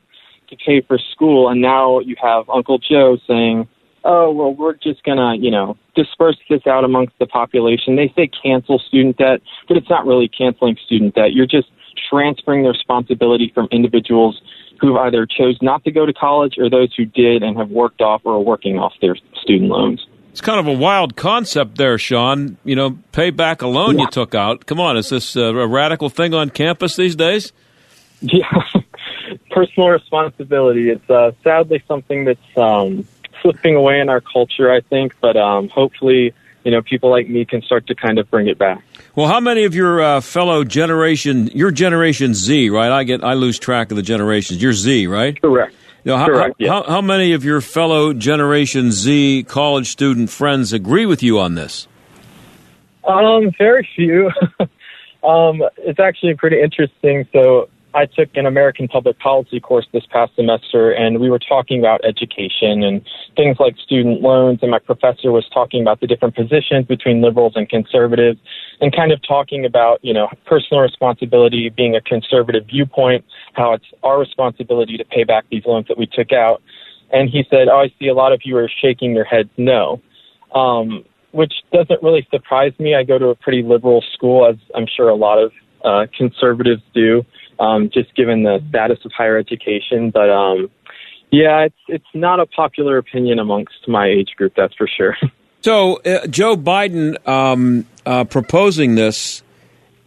[0.49, 1.49] to pay for school.
[1.49, 3.69] And now you have Uncle Joe saying,
[4.05, 7.97] oh, well, we're just going to, you know, disperse this out amongst the population.
[7.97, 11.35] They say cancel student debt, but it's not really canceling student debt.
[11.35, 11.69] You're just
[12.09, 14.41] transferring the responsibility from individuals
[14.81, 18.01] who either chose not to go to college or those who did and have worked
[18.01, 20.07] off or are working off their student loans.
[20.31, 22.57] It's kind of a wild concept there, Shawn.
[22.65, 24.65] You know, pay back a loan you took out.
[24.67, 27.53] Come on, is this a radical thing on campus these days?
[28.21, 28.45] Yeah,
[29.51, 30.91] personal responsibility.
[30.91, 33.07] It's uh, sadly something that's um,
[33.43, 36.33] slipping away in our culture, I think, but um, hopefully,
[36.65, 38.83] you know, people like me can start to kind of bring it back.
[39.15, 42.93] Well, how many of your uh, fellow generation, your generation Z, right?
[42.93, 44.63] I get, I lose track of the generations.
[44.63, 45.41] You're Z, right?
[45.41, 45.75] Correct.
[46.05, 46.71] You know, how, Correct, yes.
[46.71, 51.57] how, how many of your fellow Generation Z college student friends agree with you on
[51.57, 51.89] this?
[53.05, 54.31] Um, very few.
[55.23, 57.29] um, it's actually pretty interesting.
[57.33, 61.81] So I took an American public policy course this past semester, and we were talking
[61.81, 63.03] about education and
[63.37, 64.61] things like student loans.
[64.63, 68.39] And my professor was talking about the different positions between liberals and conservatives,
[68.81, 73.25] and kind of talking about you know personal responsibility being a conservative viewpoint,
[73.55, 76.63] how it's our responsibility to pay back these loans that we took out.
[77.13, 80.01] And he said, "Oh, I see a lot of you are shaking your heads no."
[80.55, 82.95] Um, which doesn't really surprise me.
[82.95, 85.53] I go to a pretty liberal school, as I'm sure a lot of
[85.85, 87.25] uh, conservatives do,
[87.61, 90.11] um, just given the status of higher education.
[90.11, 90.71] But um,
[91.31, 95.17] yeah, it's it's not a popular opinion amongst my age group, that's for sure.
[95.63, 99.43] So uh, Joe Biden um, uh, proposing this,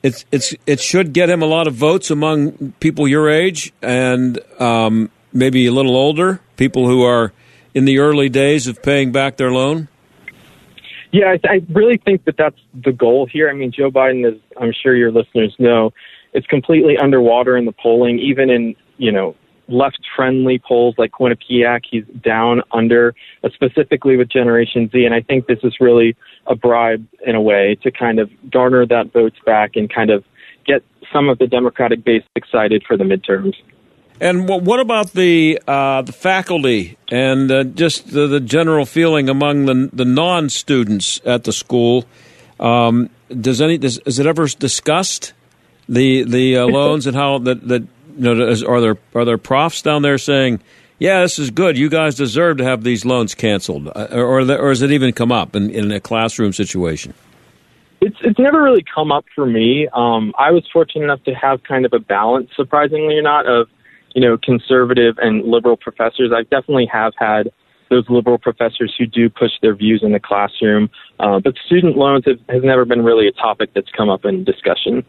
[0.02, 4.40] it's it's it should get him a lot of votes among people your age and
[4.60, 7.34] um, maybe a little older, people who are
[7.76, 9.90] in the early days of paying back their loan.
[11.12, 13.48] Yeah, I, I really think that that's the goal here.
[13.48, 15.94] I mean, Joe Biden is, I'm sure your listeners know,
[16.34, 19.36] is completely underwater in the polling, even in, you know,
[19.68, 21.82] left friendly polls like Quinnipiac.
[21.90, 25.06] He's down under, uh, specifically with Generation Z.
[25.06, 26.16] And I think this is really
[26.48, 30.24] a bribe in a way to kind of garner that votes back and kind of
[30.66, 33.54] get some of the Democratic base excited for the midterms.
[34.20, 39.28] And wh- what about the uh, the faculty and uh, just the, the general feeling
[39.28, 42.06] among the the non students at the school?
[42.60, 45.34] Um, does any does, is it ever discussed
[45.88, 47.82] the the uh, loans and how that that
[48.18, 50.62] you know is, are there are there profs down there saying,
[51.00, 51.78] yeah, this is good.
[51.78, 55.14] You guys deserve to have these loans canceled, uh, or or, or has it even
[55.14, 57.14] come up in, in a classroom situation?
[58.02, 59.88] It's it's never really come up for me.
[59.94, 63.68] Um, I was fortunate enough to have kind of a balance, surprisingly or not, of
[64.14, 66.32] you know conservative and liberal professors.
[66.36, 67.52] I definitely have had
[67.90, 72.24] those liberal professors who do push their views in the classroom, uh, but student loans
[72.26, 75.06] have, has never been really a topic that's come up in discussion.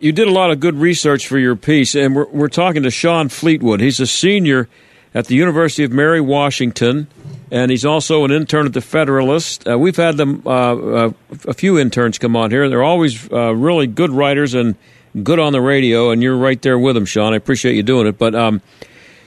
[0.00, 2.90] You did a lot of good research for your piece, and we're, we're talking to
[2.90, 3.80] Shawn Fleetwood.
[3.80, 4.66] He's a senior
[5.12, 7.06] at the University of Mary Washington,
[7.50, 9.68] and he's also an intern at the Federalist.
[9.68, 11.12] Uh, we've had them uh, uh,
[11.46, 12.70] a few interns come on here.
[12.70, 14.74] They're always uh, really good writers and
[15.22, 17.34] good on the radio, and you're right there with them, Shawn.
[17.34, 18.16] I appreciate you doing it.
[18.16, 18.62] But um,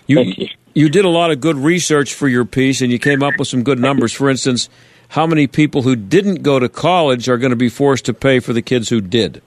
[0.08, 0.34] you,
[0.74, 3.48] you did a lot of good research for your piece, and you came up with
[3.48, 4.12] some good numbers.
[4.12, 4.70] For instance,
[5.10, 8.40] how many people who didn't go to college are going to be forced to pay
[8.40, 9.44] for the kids who did?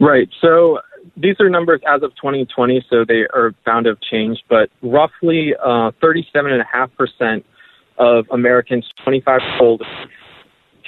[0.00, 0.28] Right.
[0.40, 0.80] So
[1.16, 5.54] these are numbers as of 2020, so they are bound to have changed, but roughly
[5.62, 7.44] uh, 37.5%
[7.98, 9.82] of Americans 25 years old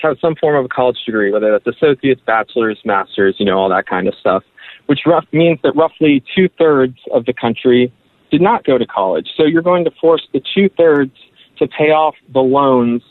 [0.02, 3.68] have some form of a college degree, whether that's associates, bachelor's, master's, you know, all
[3.68, 4.42] that kind of stuff,
[4.86, 7.92] which rough means that roughly two thirds of the country
[8.30, 9.28] did not go to college.
[9.36, 11.12] So you're going to force the two thirds
[11.58, 13.02] to pay off the loans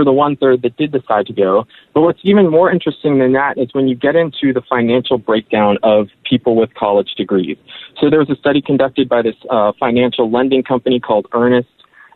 [0.00, 1.66] for the one third that did decide to go.
[1.92, 5.76] But what's even more interesting than that is when you get into the financial breakdown
[5.82, 7.58] of people with college degrees.
[8.00, 11.68] So there was a study conducted by this uh, financial lending company called Earnest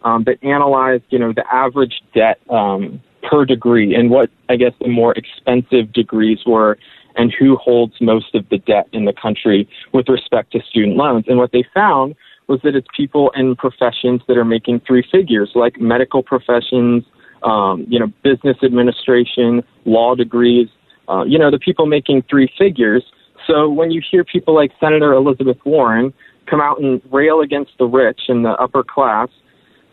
[0.02, 4.72] um, that analyzed, you know, the average debt um, per degree and what I guess
[4.80, 6.78] the more expensive degrees were
[7.16, 11.26] and who holds most of the debt in the country with respect to student loans.
[11.28, 12.14] And what they found
[12.48, 17.04] was that it's people in professions that are making three figures, like medical professions,
[17.44, 20.68] um, you know, business administration, law degrees,
[21.08, 23.04] uh, you know, the people making three figures.
[23.46, 26.12] So when you hear people like Senator Elizabeth Warren
[26.48, 29.28] come out and rail against the rich and the upper class,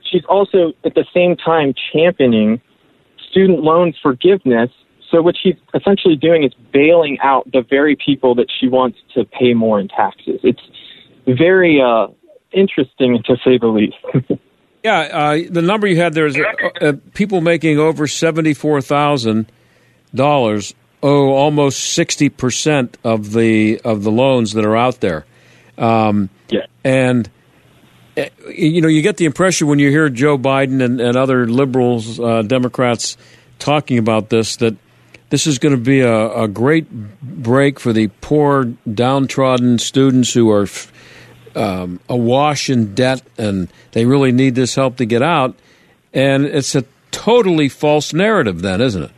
[0.09, 2.61] she's also at the same time championing
[3.29, 4.69] student loan forgiveness.
[5.09, 9.25] So what she's essentially doing is bailing out the very people that she wants to
[9.25, 10.39] pay more in taxes.
[10.43, 10.61] It's
[11.27, 12.07] very uh,
[12.53, 13.97] interesting to say the least.
[14.83, 19.51] yeah, uh, the number you had there is uh, uh, people making over seventy-four thousand
[20.13, 20.73] dollars
[21.03, 25.25] owe almost sixty percent of the of the loans that are out there.
[25.77, 27.29] Um, yeah, and
[28.17, 31.47] uh, you know you get the impression when you hear Joe Biden and, and other
[31.47, 33.17] liberals, uh, Democrats
[33.59, 34.75] talking about this that
[35.29, 36.89] this is going to be a, a great
[37.21, 40.67] break for the poor, downtrodden students who are
[41.55, 45.55] um, awash in debt and they really need this help to get out.
[46.13, 49.11] And it's a totally false narrative, then, isn't it?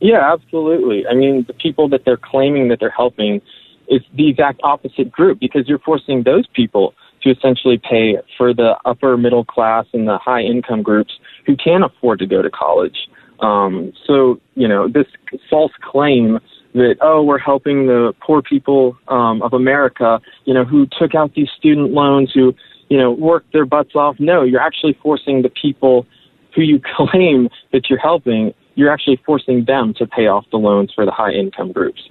[0.00, 1.06] Yeah, absolutely.
[1.06, 3.40] I mean, the people that they're claiming that they're helping
[3.88, 8.76] is the exact opposite group because you're forcing those people to essentially pay for the
[8.84, 13.08] upper middle class and the high income groups who can't afford to go to college.
[13.40, 15.06] Um, so, you know, this
[15.50, 16.38] false claim
[16.74, 21.34] that oh we're helping the poor people um, of America, you know, who took out
[21.34, 22.54] these student loans, who
[22.88, 24.16] you know worked their butts off.
[24.18, 26.06] No, you're actually forcing the people
[26.54, 28.52] who you claim that you're helping.
[28.74, 32.08] You're actually forcing them to pay off the loans for the high income groups.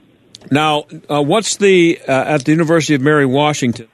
[0.50, 3.88] Now, uh, what's the uh, at the University of Mary Washington?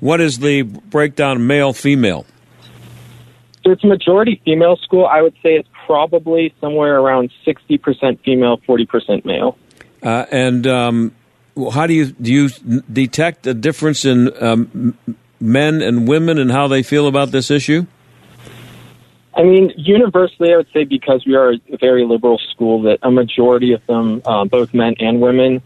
[0.00, 2.26] What is the breakdown male female?
[3.64, 5.06] So it's a majority female school.
[5.06, 9.56] I would say it's probably somewhere around 60% female, 40% male.
[10.02, 11.14] Uh, and um,
[11.72, 12.48] how do you do you
[12.92, 14.98] detect a difference in um,
[15.40, 17.86] men and women and how they feel about this issue?
[19.36, 23.10] I mean, universally, I would say because we are a very liberal school, that a
[23.10, 25.60] majority of them, uh, both men and women,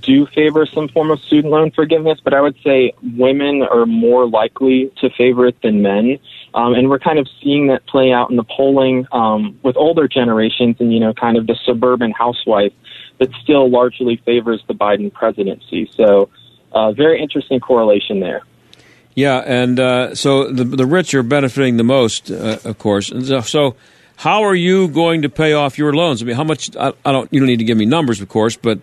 [0.00, 2.18] do favor some form of student loan forgiveness.
[2.22, 6.18] But I would say women are more likely to favor it than men.
[6.54, 10.08] Um, and we're kind of seeing that play out in the polling um, with older
[10.08, 12.72] generations and, you know, kind of the suburban housewife
[13.18, 15.90] that still largely favors the Biden presidency.
[15.94, 16.30] So,
[16.72, 18.42] uh, very interesting correlation there.
[19.14, 23.10] Yeah, and uh, so the, the rich are benefiting the most, uh, of course.
[23.10, 23.76] And so, so,
[24.16, 26.22] how are you going to pay off your loans?
[26.22, 26.74] I mean, how much?
[26.76, 27.32] I, I don't.
[27.32, 28.78] You don't need to give me numbers, of course, but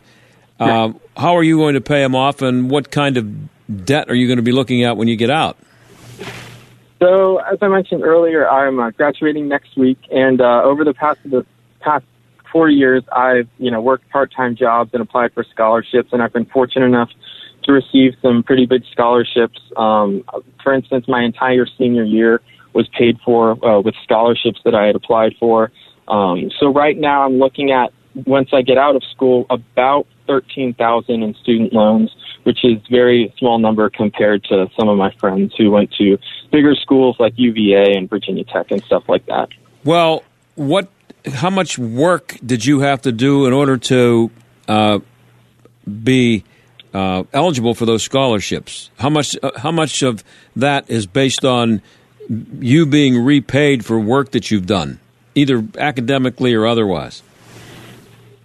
[0.59, 4.15] uh, how are you going to pay them off, and what kind of debt are
[4.15, 5.57] you going to be looking at when you get out?
[6.99, 11.19] So, as I mentioned earlier, I'm uh, graduating next week, and uh, over the past
[11.25, 11.45] the
[11.81, 12.05] past
[12.51, 16.45] four years, I've you know worked part-time jobs and applied for scholarships, and I've been
[16.45, 17.09] fortunate enough
[17.63, 19.59] to receive some pretty big scholarships.
[19.75, 20.23] Um,
[20.63, 22.41] for instance, my entire senior year
[22.73, 25.71] was paid for uh, with scholarships that I had applied for.
[26.07, 27.91] Um, so right now, I'm looking at
[28.26, 33.34] once I get out of school about thirteen thousand in student loans which is very
[33.38, 36.18] small number compared to some of my friends who went to
[36.51, 39.49] bigger schools like UVA and Virginia Tech and stuff like that.
[39.84, 40.24] Well,
[40.55, 40.89] what?
[41.26, 44.30] How much work did you have to do in order to
[44.68, 44.99] uh,
[46.03, 46.43] be
[46.93, 48.89] uh, eligible for those scholarships?
[48.99, 49.38] How much?
[49.41, 50.24] Uh, how much of
[50.55, 51.82] that is based on
[52.59, 54.99] you being repaid for work that you've done,
[55.34, 57.24] either academically or otherwise?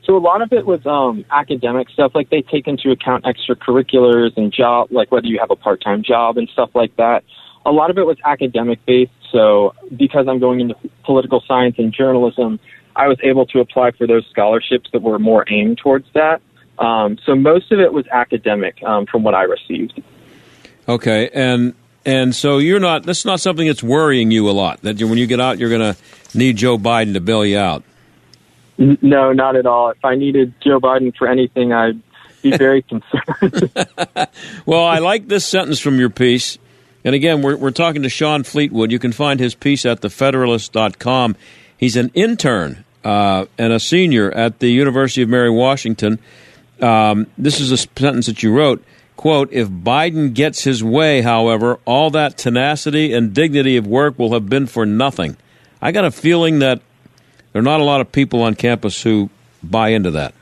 [0.09, 2.13] So a lot of it was um, academic stuff.
[2.15, 6.39] Like they take into account extracurriculars and job, like whether you have a part-time job
[6.39, 7.25] and stuff like that.
[7.67, 9.13] A lot of it was academic based.
[9.31, 12.59] So because I'm going into political science and journalism,
[12.97, 16.41] I was able to apply for those scholarships that were more aimed towards that.
[16.79, 20.03] Um, so most of it was academic um, from what I received.
[20.89, 21.75] Okay, and
[22.07, 23.03] and so you're not.
[23.03, 24.81] That's not something that's worrying you a lot.
[24.83, 26.01] That when you get out, you're going to
[26.39, 27.85] need Joe Biden to bail you out.
[28.79, 29.91] No, not at all.
[29.91, 32.01] If I needed Joe Biden for anything, I'd
[32.43, 33.71] be very concerned.
[34.67, 36.59] well, I like this sentence from your piece.
[37.05, 38.93] And again, we're, we're talking to Shawn Fleetwood.
[38.93, 41.37] You can find his piece at thefederalist.com.
[41.77, 46.19] He's an intern uh, and a senior at the University of Mary Washington.
[46.81, 48.85] Um, this is a sentence that you wrote.
[49.17, 54.33] Quote, if Biden gets his way, however, all that tenacity and dignity of work will
[54.33, 55.37] have been for nothing.
[55.83, 56.83] I got a feeling that
[57.59, 59.31] there are not a lot of people on campus who
[59.65, 60.33] buy into that.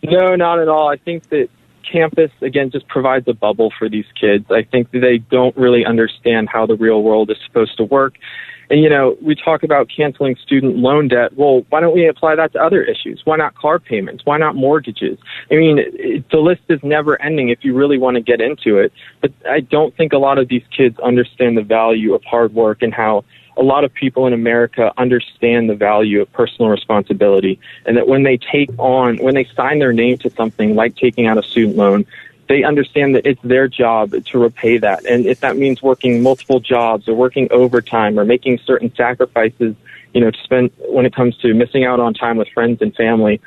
[0.00, 0.88] No, not at all.
[0.88, 1.48] I think that
[1.90, 4.44] campus again just provides a bubble for these kids.
[4.48, 8.14] I think they don't really understand how the real world is supposed to work.
[8.70, 11.36] And you know, we talk about canceling student loan debt.
[11.36, 13.20] Well, why don't we apply that to other issues?
[13.24, 14.24] Why not car payments?
[14.24, 15.18] Why not mortgages?
[15.50, 18.78] I mean, it, the list is never ending if you really want to get into
[18.78, 18.92] it.
[19.20, 22.82] But I don't think a lot of these kids understand the value of hard work
[22.82, 23.24] and how
[23.56, 28.22] a lot of people in America understand the value of personal responsibility and that when
[28.22, 31.76] they take on, when they sign their name to something like taking out a student
[31.76, 32.06] loan,
[32.48, 35.04] they understand that it's their job to repay that.
[35.06, 39.74] And if that means working multiple jobs or working overtime or making certain sacrifices,
[40.12, 42.94] you know, to spend when it comes to missing out on time with friends and
[42.94, 43.40] family,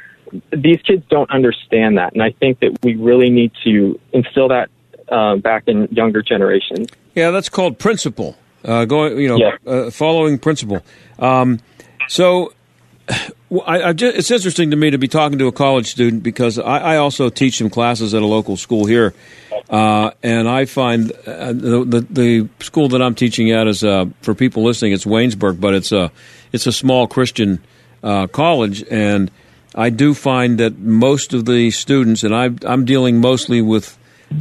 [0.52, 2.14] these kids don't understand that.
[2.14, 4.70] And I think that we really need to instill that
[5.10, 6.90] uh, back in younger generations.
[7.14, 8.38] Yeah, that's called principle.
[8.66, 9.72] Uh, going, you know, yeah.
[9.72, 10.82] uh, following principle.
[11.20, 11.60] Um,
[12.08, 12.54] so,
[13.66, 16.80] I, just, it's interesting to me to be talking to a college student because I,
[16.80, 19.14] I also teach some classes at a local school here,
[19.70, 24.06] uh, and I find uh, the, the, the school that I'm teaching at is uh,
[24.22, 24.94] for people listening.
[24.94, 26.12] It's Waynesburg, but it's a
[26.52, 27.64] it's a small Christian
[28.04, 29.30] uh, college, and
[29.76, 33.98] I do find that most of the students, and I, I'm dealing mostly with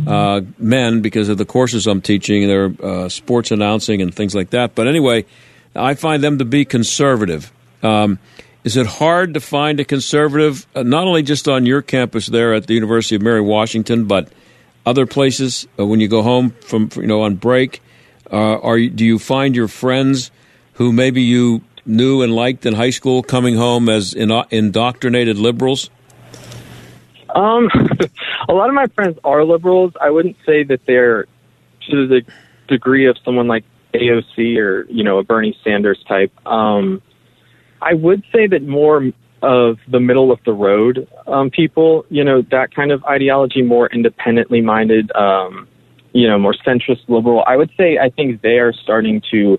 [0.06, 2.46] uh, men because of the courses I'm teaching.
[2.46, 4.74] They're uh, sports announcing and things like that.
[4.74, 5.24] But anyway,
[5.74, 7.52] I find them to be conservative.
[7.82, 8.18] Um,
[8.64, 12.54] is it hard to find a conservative, uh, not only just on your campus there
[12.54, 14.28] at the University of Mary Washington, but
[14.86, 17.82] other places uh, when you go home from you know on break?
[18.30, 20.30] Uh, are do you find your friends
[20.74, 25.90] who maybe you knew and liked in high school coming home as indoctrinated liberals?
[27.34, 27.68] Um,
[28.48, 29.92] a lot of my friends are liberals.
[30.00, 31.26] I wouldn't say that they're
[31.90, 32.22] to the
[32.68, 36.32] degree of someone like AOC or you know a Bernie Sanders type.
[36.46, 37.02] Um,
[37.82, 39.12] I would say that more
[39.42, 43.88] of the middle of the road um, people, you know, that kind of ideology, more
[43.88, 45.68] independently minded, um,
[46.12, 47.44] you know, more centrist liberal.
[47.46, 49.58] I would say I think they are starting to.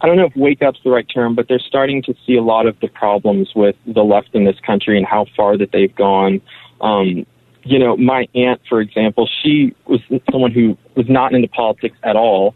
[0.00, 2.42] I don't know if wake up's the right term, but they're starting to see a
[2.42, 5.94] lot of the problems with the left in this country and how far that they've
[5.94, 6.42] gone.
[6.84, 7.26] Um,
[7.64, 12.14] you know, my aunt, for example, she was someone who was not into politics at
[12.14, 12.54] all.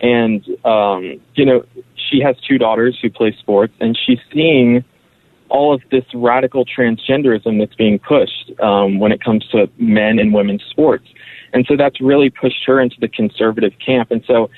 [0.00, 1.64] And, um, you know,
[2.10, 4.84] she has two daughters who play sports, and she's seeing
[5.48, 10.34] all of this radical transgenderism that's being pushed um, when it comes to men and
[10.34, 11.06] women's sports.
[11.52, 14.10] And so that's really pushed her into the conservative camp.
[14.10, 14.50] And so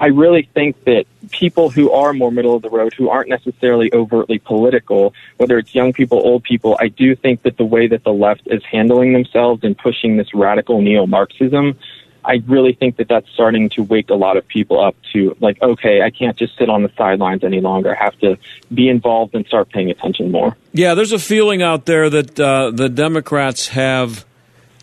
[0.00, 3.92] I really think that people who are more middle of the road, who aren't necessarily
[3.92, 8.04] overtly political, whether it's young people, old people, I do think that the way that
[8.04, 11.78] the left is handling themselves and pushing this radical neo Marxism,
[12.24, 15.60] I really think that that's starting to wake a lot of people up to like,
[15.60, 17.94] okay, I can't just sit on the sidelines any longer.
[17.94, 18.38] I have to
[18.72, 20.56] be involved and start paying attention more.
[20.72, 24.24] Yeah, there's a feeling out there that uh, the Democrats have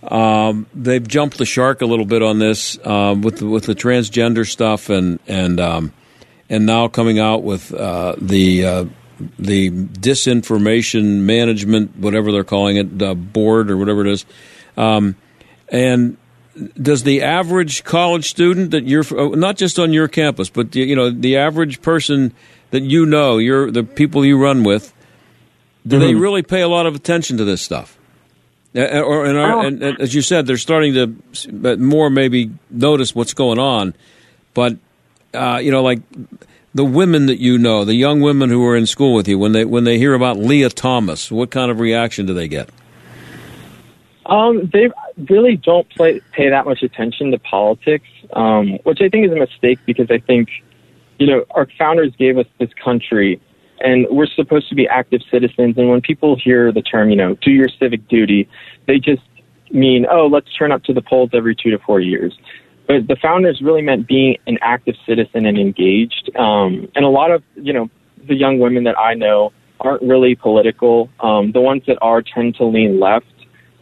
[0.03, 3.75] um, they've jumped the shark a little bit on this um, with the, with the
[3.75, 5.93] transgender stuff and and um,
[6.49, 8.85] and now coming out with uh, the uh,
[9.37, 14.25] the disinformation management, whatever they're calling it, uh, board or whatever it is.
[14.75, 15.15] Um,
[15.69, 16.17] and
[16.81, 20.95] does the average college student that you're uh, not just on your campus, but you
[20.95, 22.33] know the average person
[22.71, 24.93] that you know, you're the people you run with,
[25.85, 26.05] do mm-hmm.
[26.05, 27.97] they really pay a lot of attention to this stuff?
[28.73, 29.59] Uh, or, and, oh.
[29.61, 33.93] and, and, as you said, they're starting to more maybe notice what's going on.
[34.53, 34.77] But
[35.33, 36.01] uh, you know, like
[36.73, 39.51] the women that you know, the young women who are in school with you, when
[39.51, 42.69] they when they hear about Lia Thomas, what kind of reaction do they get?
[44.25, 44.89] Um, they
[45.29, 49.35] really don't play, pay that much attention to politics, um, which I think is a
[49.35, 50.49] mistake because I think,
[51.19, 53.41] you know, our founders gave us this country
[53.83, 55.77] and we're supposed to be active citizens.
[55.77, 58.47] And when people hear the term, you know, do your civic duty,
[58.87, 59.21] they just
[59.71, 62.37] mean, oh, let's turn up to the polls every two to four years.
[62.87, 66.31] But the founders really meant being an active citizen and engaged.
[66.35, 67.89] Um, and a lot of, you know,
[68.27, 71.09] the young women that I know aren't really political.
[71.19, 73.25] Um, the ones that are tend to lean left.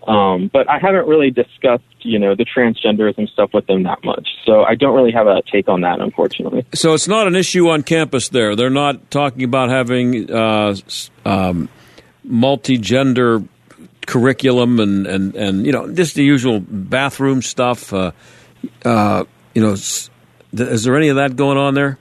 [0.10, 4.28] Um, but I haven't really discussed, you know, the transgenderism stuff with them that much.
[4.43, 6.66] So I don't really have a take on that, unfortunately.
[6.74, 8.55] So it's not an issue on campus there.
[8.55, 10.76] They're not talking about having uh,
[11.26, 11.70] um,
[12.24, 13.43] multi-gender
[14.07, 17.93] curriculum and, and, and, you know, just the usual bathroom stuff.
[17.93, 18.12] Uh,
[18.84, 20.10] uh, you know, is
[20.51, 21.99] there any of that going on there?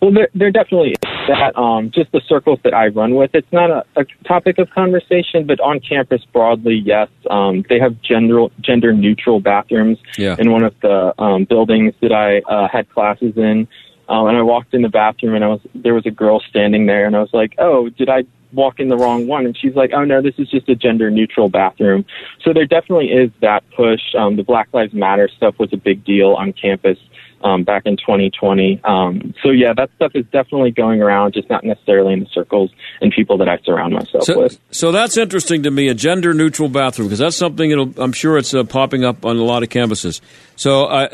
[0.00, 1.56] Well, there, there definitely is that.
[1.56, 5.46] Um, just the circles that I run with, it's not a, a topic of conversation,
[5.46, 7.08] but on campus broadly, yes.
[7.30, 10.36] Um, they have gender gender neutral bathrooms yeah.
[10.38, 13.68] in one of the um, buildings that I uh, had classes in.
[14.08, 16.86] Um, and I walked in the bathroom and I was there was a girl standing
[16.86, 19.44] there and I was like, oh, did I walk in the wrong one?
[19.44, 22.06] And she's like, oh no, this is just a gender neutral bathroom.
[22.42, 24.00] So there definitely is that push.
[24.16, 26.98] Um, the Black Lives Matter stuff was a big deal on campus
[27.42, 28.80] um, back in 2020.
[28.84, 32.70] Um, so yeah, that stuff is definitely going around, just not necessarily in the circles
[33.00, 34.58] and people that I surround myself So, with.
[34.70, 38.38] so that's interesting to me, a gender neutral bathroom, because that's something it'll, I'm sure
[38.38, 40.20] it's uh, popping up on a lot of campuses.
[40.56, 41.08] So I,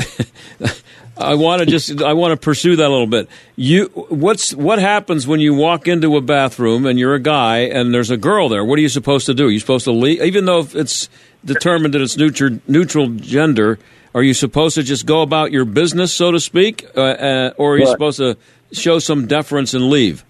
[1.16, 3.29] I want to just, I want to pursue that a little bit.
[3.55, 7.95] You, what's, what happens when you walk into a bathroom and you're a guy and
[7.95, 8.64] there's a girl there?
[8.64, 9.49] What are you supposed to do?
[9.49, 11.09] You're supposed to leave, even though it's
[11.45, 13.79] determined that it's neutral, neutral gender.
[14.15, 17.75] Are you supposed to just go about your business, so to speak, uh, uh, or
[17.75, 18.37] are you supposed to
[18.73, 20.25] show some deference and leave?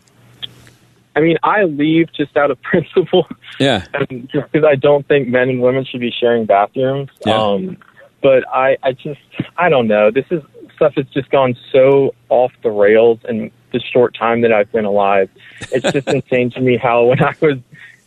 [1.17, 3.27] I mean, I leave just out of principle.
[3.59, 3.87] Yeah.
[3.93, 7.11] and just because I don't think men and women should be sharing bathrooms.
[7.27, 7.41] Yeah.
[7.41, 7.77] Um,
[8.23, 9.21] but I, I just,
[9.57, 10.11] I don't know.
[10.11, 10.43] This is
[10.75, 14.85] stuff that's just gone so off the rails in the short time that I've been
[14.85, 15.31] alive.
[15.73, 17.59] It's just insane to me how when I was,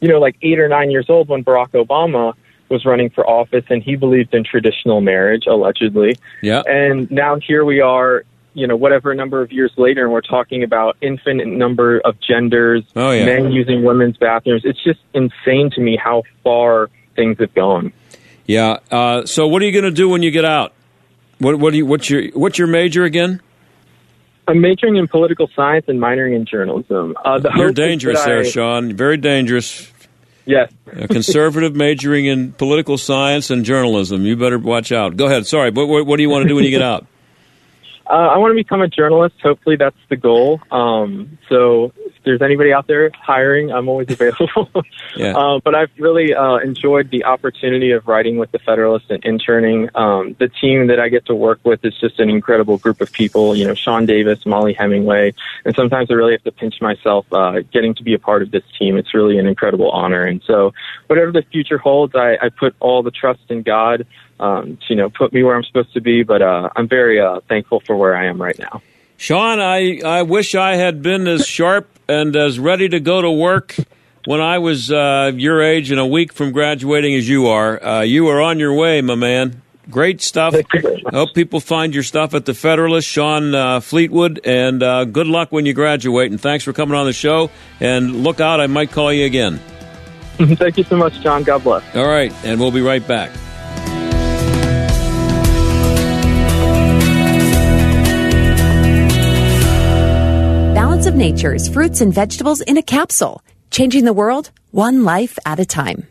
[0.02, 2.34] you know, like eight or nine years old when Barack Obama
[2.70, 6.18] was running for office and he believed in traditional marriage, allegedly.
[6.42, 6.64] Yeah.
[6.68, 10.64] And now here we are, you know, whatever number of years later, and we're talking
[10.64, 13.26] about infinite number of genders, Oh, yeah.
[13.26, 14.64] men using women's bathrooms.
[14.66, 17.94] It's just insane to me how far things have gone.
[18.46, 18.80] Yeah.
[18.92, 20.74] Uh, so, what are you going to do when you get out?
[21.40, 23.42] What what do you what's your what's your major again?
[24.48, 27.16] I'm majoring in political science and minoring in journalism.
[27.24, 28.94] Uh, the You're dangerous there, I- Shawn.
[28.94, 29.92] Very dangerous.
[30.48, 30.72] Yes.
[30.94, 34.26] A conservative majoring in political science and journalism.
[34.26, 35.18] You better watch out.
[35.18, 35.46] Go ahead.
[35.46, 35.72] Sorry.
[35.72, 37.06] What what, what do you want to do when you get out?
[38.10, 39.36] Uh, I want to become a journalist.
[39.44, 40.62] Hopefully, that's the goal.
[40.72, 41.92] Um, so,
[42.28, 44.70] there's anybody out there hiring, I'm always available.
[45.16, 45.36] Yeah.
[45.36, 49.90] uh, but I've really uh, enjoyed the opportunity of writing with the Federalist and interning.
[49.96, 53.12] Um, the team that I get to work with is just an incredible group of
[53.12, 53.56] people.
[53.56, 55.34] You know, Sean Davis, Mollie Hemingway,
[55.66, 58.52] and sometimes I really have to pinch myself uh, getting to be a part of
[58.52, 58.96] this team.
[58.98, 60.24] It's really an incredible honor.
[60.24, 60.74] And so,
[61.08, 64.06] whatever the future holds, I, I put all the trust in God
[64.40, 66.22] um, to you know put me where I'm supposed to be.
[66.22, 68.82] But uh, I'm very uh, thankful for where I am right now.
[69.18, 73.32] Shawn, I, I wish I had been as sharp and as ready to go to
[73.32, 73.76] work
[74.26, 77.84] when I was uh, your age and a week from graduating as you are.
[77.84, 79.62] Uh, you are on your way, my man.
[79.90, 80.54] Great stuff.
[80.54, 80.64] I
[81.12, 85.54] hope people find your stuff at the Federalist, Shawn uh, Fleetwood, and uh, good luck
[85.54, 86.30] when you graduate.
[86.30, 87.50] And thanks for coming on the show.
[87.80, 89.62] And look out, I might call you again.
[90.38, 91.44] Thank you so much, John.
[91.44, 91.96] God bless.
[91.96, 93.32] All right, and we'll be right back.
[101.18, 103.42] Nature's fruits and vegetables in a capsule,
[103.72, 106.08] changing the world one life at a time.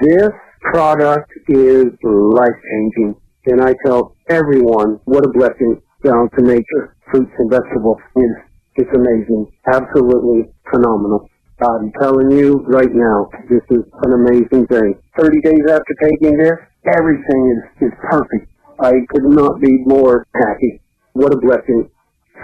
[0.00, 0.30] This
[0.72, 3.14] product is life changing,
[3.44, 6.96] and I tell everyone what a blessing down to nature.
[7.10, 8.30] Fruits and vegetables is
[8.76, 11.28] it's amazing, absolutely phenomenal.
[11.60, 14.94] I'm telling you right now, this is an amazing thing.
[15.18, 16.56] 30 days after taking this,
[16.86, 18.48] everything is, is perfect.
[18.80, 20.80] I could not be more happy.
[21.12, 21.90] What a blessing.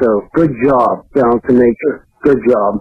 [0.01, 2.07] So, good job, Balance to nature.
[2.23, 2.81] Good job.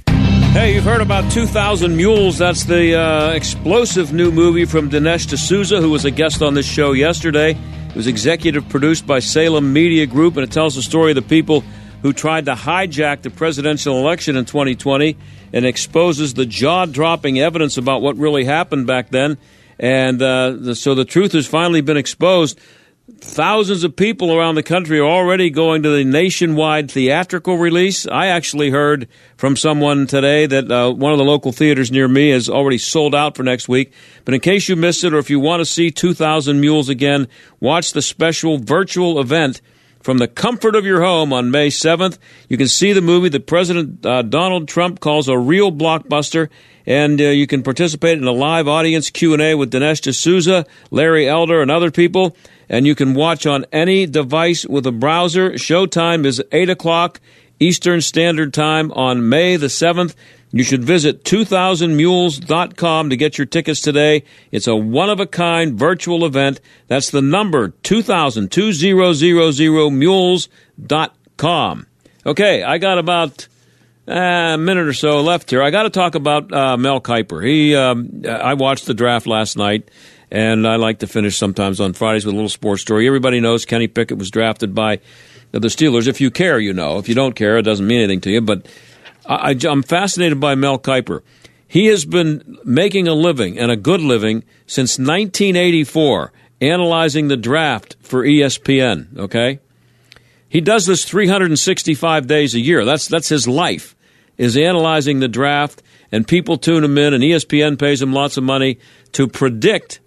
[0.53, 2.39] Hey, you've heard about 2,000 Mules.
[2.39, 6.67] That's the uh, explosive new movie from Dinesh D'Souza, who was a guest on this
[6.67, 7.53] show yesterday.
[7.53, 11.23] It was executive produced by Salem Media Group, and it tells the story of the
[11.23, 11.63] people
[12.03, 15.17] who tried to hijack the presidential election in 2020
[15.53, 19.39] and exposes the jaw dropping evidence about what really happened back then.
[19.79, 22.61] And uh, the, so the truth has finally been exposed.
[23.19, 28.07] Thousands of people around the country are already going to the nationwide theatrical release.
[28.07, 32.31] I actually heard from someone today that uh, one of the local theaters near me
[32.31, 33.93] has already sold out for next week.
[34.25, 37.27] But in case you missed it, or if you want to see 2,000 Mules again,
[37.59, 39.61] watch the special virtual event
[40.01, 42.19] from the comfort of your home on May 7th.
[42.49, 46.49] You can see the movie that President uh, Donald Trump calls a real blockbuster,
[46.87, 51.61] and uh, you can participate in a live audience Q&A with Dinesh D'Souza, Larry Elder,
[51.61, 52.37] and other people.
[52.69, 55.53] And you can watch on any device with a browser.
[55.53, 57.21] Showtime is 8 o'clock
[57.59, 60.15] Eastern Standard Time on May the 7th.
[60.53, 64.25] You should visit 2000mules.com to get your tickets today.
[64.51, 66.61] It's a one of a kind virtual event.
[66.89, 68.51] That's the number 2000
[69.99, 71.87] mules.com.
[72.27, 73.49] Okay, I got about
[74.09, 75.63] uh, a minute or so left here.
[75.63, 77.47] I got to talk about uh, Mel Kiper.
[77.47, 79.89] He, um, I watched the draft last night,
[80.33, 83.07] and I like to finish sometimes on Fridays with a little sports story.
[83.07, 85.01] Everybody knows Kenny Pickett was drafted by
[85.53, 86.09] the Steelers.
[86.09, 86.99] If you care, you know.
[86.99, 88.41] If you don't care, it doesn't mean anything to you.
[88.41, 88.67] But
[89.27, 91.23] I, am fascinated by Mel Kiper.
[91.67, 97.97] He has been making a living and a good living since 1984, analyzing the draft
[98.01, 99.17] for ESPN.
[99.17, 99.61] Okay,
[100.49, 102.85] he does this 365 days a year.
[102.85, 103.95] That's that's his life
[104.41, 108.43] is analyzing the draft, and people tune him in, and ESPN pays him lots of
[108.43, 108.79] money
[109.13, 110.01] to predict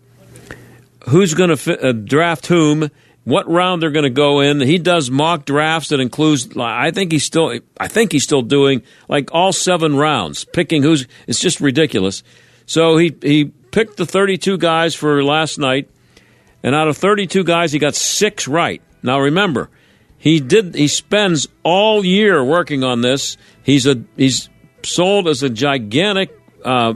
[1.09, 2.89] who's going to uh, draft whom
[3.23, 4.59] what round they're going to go in.
[4.59, 6.55] He does mock drafts that includes.
[6.57, 7.59] I think he's still.
[7.79, 11.07] I think he's still doing like all seven rounds, picking who's.
[11.27, 12.23] It's just ridiculous.
[12.65, 15.89] So he he picked the 32 guys for last night,
[16.61, 18.81] and out of 32 guys, he got six right.
[19.01, 19.69] Now remember,
[20.17, 20.75] he did.
[20.75, 23.37] He spends all year working on this.
[23.63, 24.49] He's a he's
[24.83, 26.95] sold as a gigantic uh,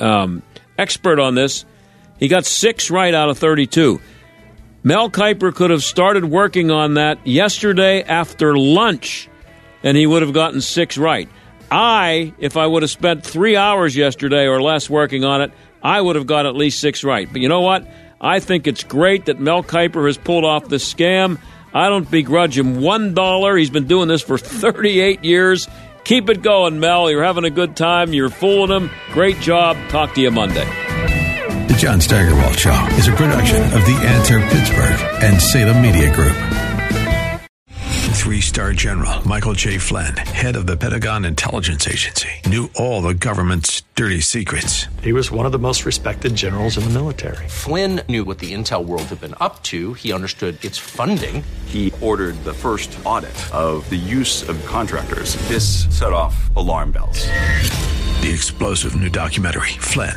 [0.00, 0.42] um,
[0.78, 1.64] expert on this.
[2.18, 4.00] He got six right out of 32.
[4.86, 9.30] Mel Kiper could have started working on that yesterday after lunch,
[9.82, 11.26] and he would have gotten six right.
[11.70, 15.98] I, if I would have spent three hours yesterday or less working on it, I
[15.98, 17.26] would have got at least six right.
[17.32, 17.88] But you know what?
[18.20, 21.38] I think it's great that Mel Kiper has pulled off this scam.
[21.72, 23.56] I don't begrudge him one dollar.
[23.56, 25.66] He's been doing this for 38 years.
[26.04, 27.10] Keep it going, Mel.
[27.10, 28.12] You're having a good time.
[28.12, 28.90] You're fooling them.
[29.12, 29.78] Great job.
[29.88, 31.23] Talk to you Monday.
[31.66, 36.36] The John Steigerwald Show is a production of The Answer Pittsburgh and Salem Media Group.
[38.14, 39.78] Three star general Michael J.
[39.78, 44.88] Flynn, head of the Pentagon Intelligence Agency, knew all the government's dirty secrets.
[45.02, 47.48] He was one of the most respected generals in the military.
[47.48, 51.42] Flynn knew what the intel world had been up to, he understood its funding.
[51.64, 55.36] He ordered the first audit of the use of contractors.
[55.48, 57.26] This set off alarm bells.
[58.20, 60.16] The explosive new documentary, Flynn,